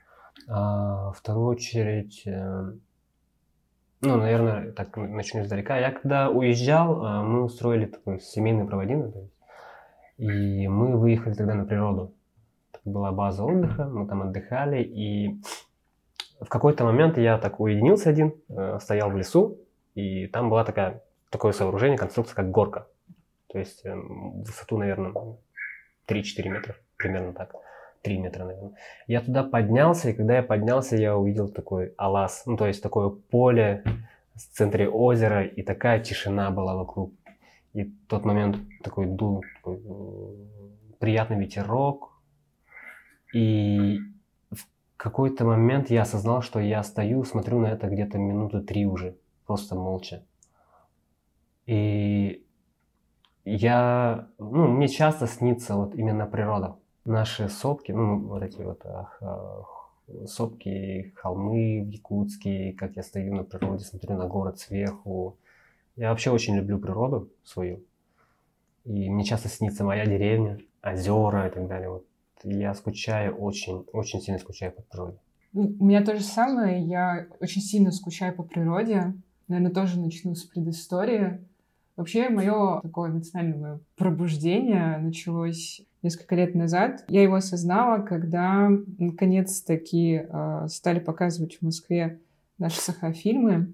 [0.49, 2.72] А в вторую очередь, э,
[4.01, 5.78] ну, наверное, так начну издалека.
[5.78, 9.12] Я когда уезжал, мы устроили такой семейный проводимый,
[10.16, 12.14] и мы выехали тогда на природу.
[12.85, 15.41] Была база отдыха, мы там отдыхали, и
[16.41, 19.59] в какой-то момент я так уединился один, э, стоял в лесу,
[19.95, 22.87] и там была такая, такое сооружение, конструкция, как горка.
[23.49, 25.12] То есть э, высоту, наверное,
[26.09, 27.55] 3-4 метра, примерно так.
[28.03, 28.74] 3 метра, наверное.
[29.07, 33.09] Я туда поднялся, и когда я поднялся, я увидел такой алаз, ну, то есть такое
[33.09, 33.82] поле
[34.35, 37.12] в центре озера, и такая тишина была вокруг.
[37.72, 42.14] И в тот момент такой дул такой, э, приятный ветерок,
[43.35, 43.99] и
[44.97, 49.74] какой-то момент я осознал, что я стою, смотрю на это где-то минуты три уже, просто
[49.74, 50.24] молча.
[51.66, 52.43] И
[53.45, 56.76] я, ну, мне часто снится вот именно природа.
[57.05, 58.82] Наши сопки, ну, вот эти вот
[60.26, 65.37] сопки, холмы в Якутске, как я стою на природе, смотрю на город сверху.
[65.97, 67.82] Я вообще очень люблю природу свою.
[68.85, 71.91] И мне часто снится моя деревня, озера и так далее.
[71.91, 72.07] Вот
[72.45, 75.18] я скучаю очень, очень сильно скучаю по природе.
[75.53, 76.84] Ну, у меня то же самое.
[76.84, 79.14] Я очень сильно скучаю по природе.
[79.49, 81.40] Наверное, тоже начну с предыстории.
[81.97, 87.05] Вообще, мое такое национальное пробуждение началось несколько лет назад.
[87.09, 88.68] Я его осознала, когда
[88.99, 92.20] наконец-таки э, стали показывать в Москве
[92.59, 93.72] наши сахафильмы.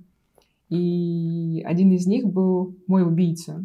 [0.69, 3.65] И один из них был «Мой убийца».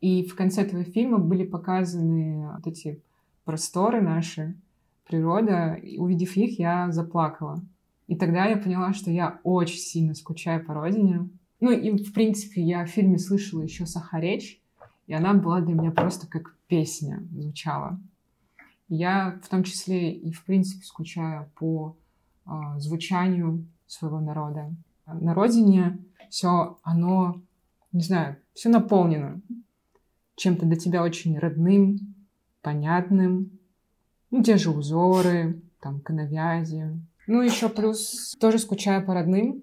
[0.00, 3.02] И в конце этого фильма были показаны вот эти
[3.44, 4.56] просторы наши,
[5.06, 5.74] природа.
[5.74, 7.62] И увидев их, я заплакала.
[8.06, 11.28] И тогда я поняла, что я очень сильно скучаю по родине.
[11.60, 14.60] Ну и, в принципе, я в фильме слышала еще «Сахаречь»,
[15.06, 18.00] и она была для меня просто как песня звучала.
[18.88, 21.96] Я в том числе и, в принципе, скучаю по
[22.46, 24.74] э, звучанию своего народа.
[25.06, 25.98] На родине
[26.30, 27.40] все, оно,
[27.92, 29.40] не знаю, все наполнено
[30.36, 32.14] чем-то для тебя очень родным,
[32.62, 33.58] понятным.
[34.30, 36.98] Ну, те же узоры, там, коновязи.
[37.26, 39.62] Ну, еще плюс тоже скучаю по родным,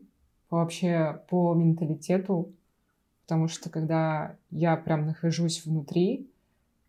[0.50, 2.54] вообще по менталитету,
[3.24, 6.30] потому что когда я прям нахожусь внутри,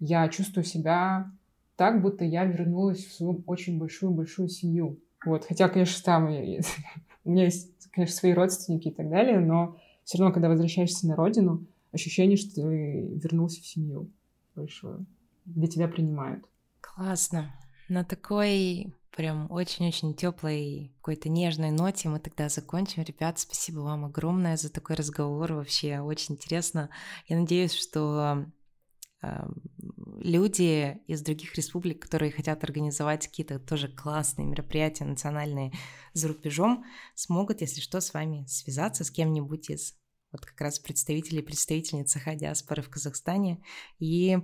[0.01, 1.31] я чувствую себя
[1.77, 4.99] так, будто я вернулась в свою очень большую-большую семью.
[5.25, 6.27] Вот, хотя, конечно, там
[7.25, 11.17] у меня есть, конечно, свои родственники и так далее, но все равно, когда возвращаешься на
[11.17, 14.09] родину, ощущение, что ты вернулся в семью
[14.55, 15.07] большую,
[15.55, 16.45] где тебя принимают.
[16.81, 17.55] Классно.
[17.89, 23.03] На такой прям очень-очень теплой, какой-то нежной ноте мы тогда закончим.
[23.03, 25.55] Ребят, спасибо вам огромное за такой разговор.
[25.55, 26.91] Вообще очень интересно.
[27.27, 28.47] Я надеюсь, что
[29.23, 29.49] э,
[30.21, 35.73] люди из других республик, которые хотят организовать какие-то тоже классные мероприятия национальные
[36.13, 36.85] за рубежом,
[37.15, 39.97] смогут, если что, с вами связаться с кем-нибудь из
[40.31, 43.65] вот как раз представителей и представительниц диаспоры в Казахстане
[43.99, 44.39] и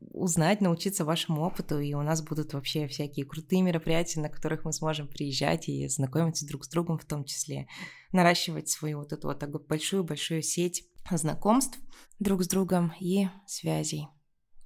[0.00, 4.72] узнать, научиться вашему опыту, и у нас будут вообще всякие крутые мероприятия, на которых мы
[4.72, 7.66] сможем приезжать и знакомиться друг с другом в том числе,
[8.12, 11.78] наращивать свою вот эту вот большую-большую сеть знакомств
[12.18, 14.08] друг с другом и связей.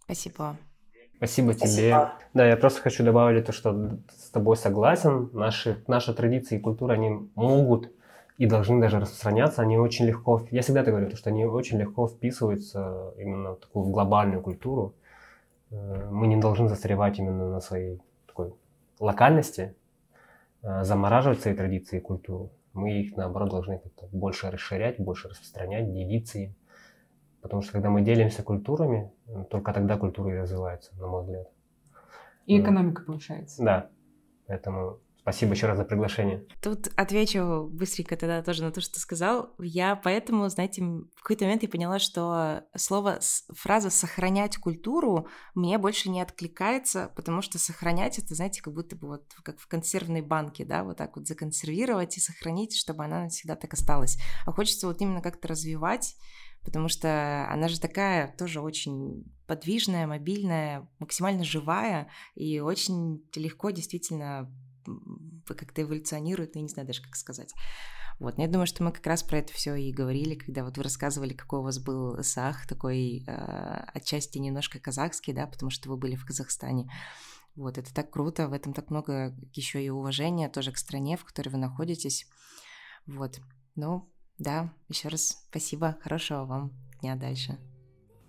[0.04, 0.58] Спасибо.
[1.16, 1.66] Спасибо тебе.
[1.66, 2.18] Спасибо.
[2.34, 5.30] Да, я просто хочу добавить то, что с тобой согласен.
[5.32, 7.92] Наши, наши традиции и культура, они могут
[8.36, 12.08] и должны даже распространяться, они очень легко, я всегда это говорю, что они очень легко
[12.08, 14.94] вписываются именно в такую глобальную культуру.
[15.70, 18.54] Э, мы не должны застревать именно на своей такой
[18.98, 19.76] локальности,
[20.62, 22.50] э, замораживать свои традиции и культуру.
[22.72, 26.54] Мы их, наоборот, должны как-то больше расширять, больше распространять, делиться им.
[27.40, 29.12] Потому что когда мы делимся культурами,
[29.50, 31.46] только тогда культура и развивается, на мой взгляд.
[32.46, 33.62] И экономика повышается.
[33.62, 33.90] Да.
[34.46, 36.46] Поэтому Спасибо еще раз за приглашение.
[36.60, 39.54] Тут отвечу быстренько тогда тоже на то, что ты сказал.
[39.58, 46.10] Я поэтому, знаете, в какой-то момент я поняла, что слово, фраза «сохранять культуру» мне больше
[46.10, 50.66] не откликается, потому что сохранять это, знаете, как будто бы вот как в консервной банке,
[50.66, 54.18] да, вот так вот законсервировать и сохранить, чтобы она всегда так осталась.
[54.44, 56.16] А хочется вот именно как-то развивать,
[56.62, 64.50] потому что она же такая тоже очень подвижная, мобильная, максимально живая и очень легко действительно
[65.46, 67.52] как-то эволюционирует, ну, я не знаю даже, как сказать.
[68.20, 70.84] Вот, я думаю, что мы как раз про это все и говорили, когда вот вы
[70.84, 75.96] рассказывали, какой у вас был САХ, такой э, отчасти немножко казахский, да, потому что вы
[75.96, 76.88] были в Казахстане.
[77.56, 81.24] Вот, это так круто, в этом так много еще и уважения тоже к стране, в
[81.24, 82.26] которой вы находитесь.
[83.06, 83.40] Вот,
[83.74, 84.08] ну,
[84.38, 87.58] да, еще раз спасибо, хорошего вам дня дальше.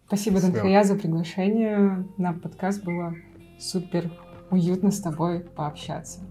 [0.07, 2.83] Спасибо, Данхая, за приглашение на подкаст.
[2.83, 3.15] Было
[3.59, 4.11] супер
[4.55, 6.21] уютно с тобой пообщаться.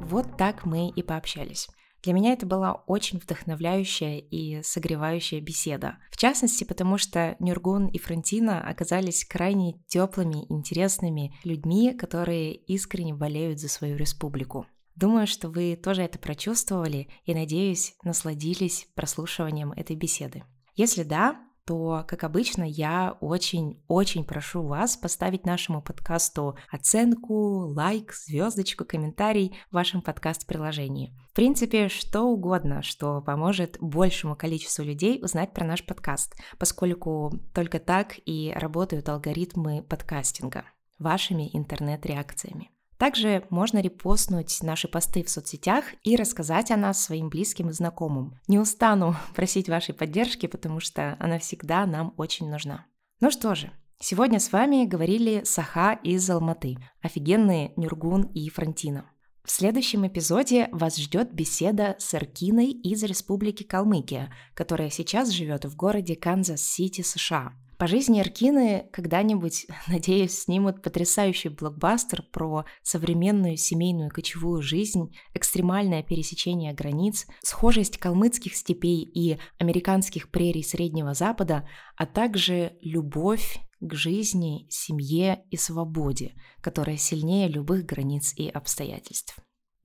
[0.00, 1.68] Вот так мы и пообщались.
[2.02, 5.98] Для меня это была очень вдохновляющая и согревающая беседа.
[6.12, 13.58] В частности, потому что Нюргун и Франтина оказались крайне теплыми, интересными людьми, которые искренне болеют
[13.58, 14.66] за свою республику.
[14.94, 20.44] Думаю, что вы тоже это прочувствовали и, надеюсь, насладились прослушиванием этой беседы.
[20.74, 21.36] Если да,
[21.68, 29.74] то, как обычно, я очень-очень прошу вас поставить нашему подкасту оценку, лайк, звездочку, комментарий в
[29.74, 31.14] вашем подкаст-приложении.
[31.34, 38.14] принципе, что угодно, что поможет большему количеству людей узнать про наш подкаст, поскольку только так
[38.24, 40.64] и работают алгоритмы подкастинга
[40.98, 42.70] вашими интернет-реакциями.
[42.98, 48.38] Также можно репостнуть наши посты в соцсетях и рассказать о нас своим близким и знакомым.
[48.48, 52.86] Не устану просить вашей поддержки, потому что она всегда нам очень нужна.
[53.20, 53.70] Ну что же,
[54.00, 59.08] сегодня с вами говорили Саха из Алматы, офигенные Нюргун и Фронтина.
[59.44, 65.74] В следующем эпизоде вас ждет беседа с Аркиной из Республики Калмыкия, которая сейчас живет в
[65.74, 67.54] городе Канзас-Сити, США.
[67.78, 76.74] По жизни Аркины когда-нибудь, надеюсь, снимут потрясающий блокбастер про современную семейную кочевую жизнь, экстремальное пересечение
[76.74, 85.44] границ, схожесть калмыцких степей и американских прерий Среднего Запада, а также любовь к жизни, семье
[85.52, 89.38] и свободе, которая сильнее любых границ и обстоятельств.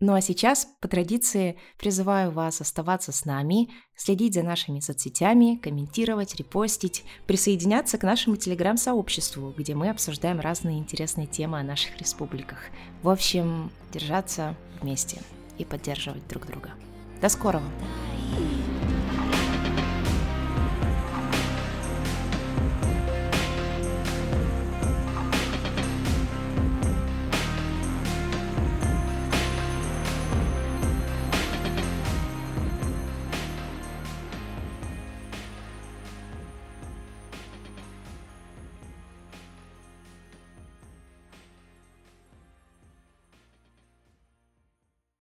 [0.06, 6.36] Ну а сейчас, по традиции, призываю вас оставаться с нами, следить за нашими соцсетями, комментировать,
[6.36, 12.58] репостить, присоединяться к нашему телеграм-сообществу, где мы обсуждаем разные интересные темы о наших республиках.
[13.02, 15.22] В общем, держаться вместе
[15.58, 16.72] и поддерживать друг друга.
[17.22, 17.64] До скорого!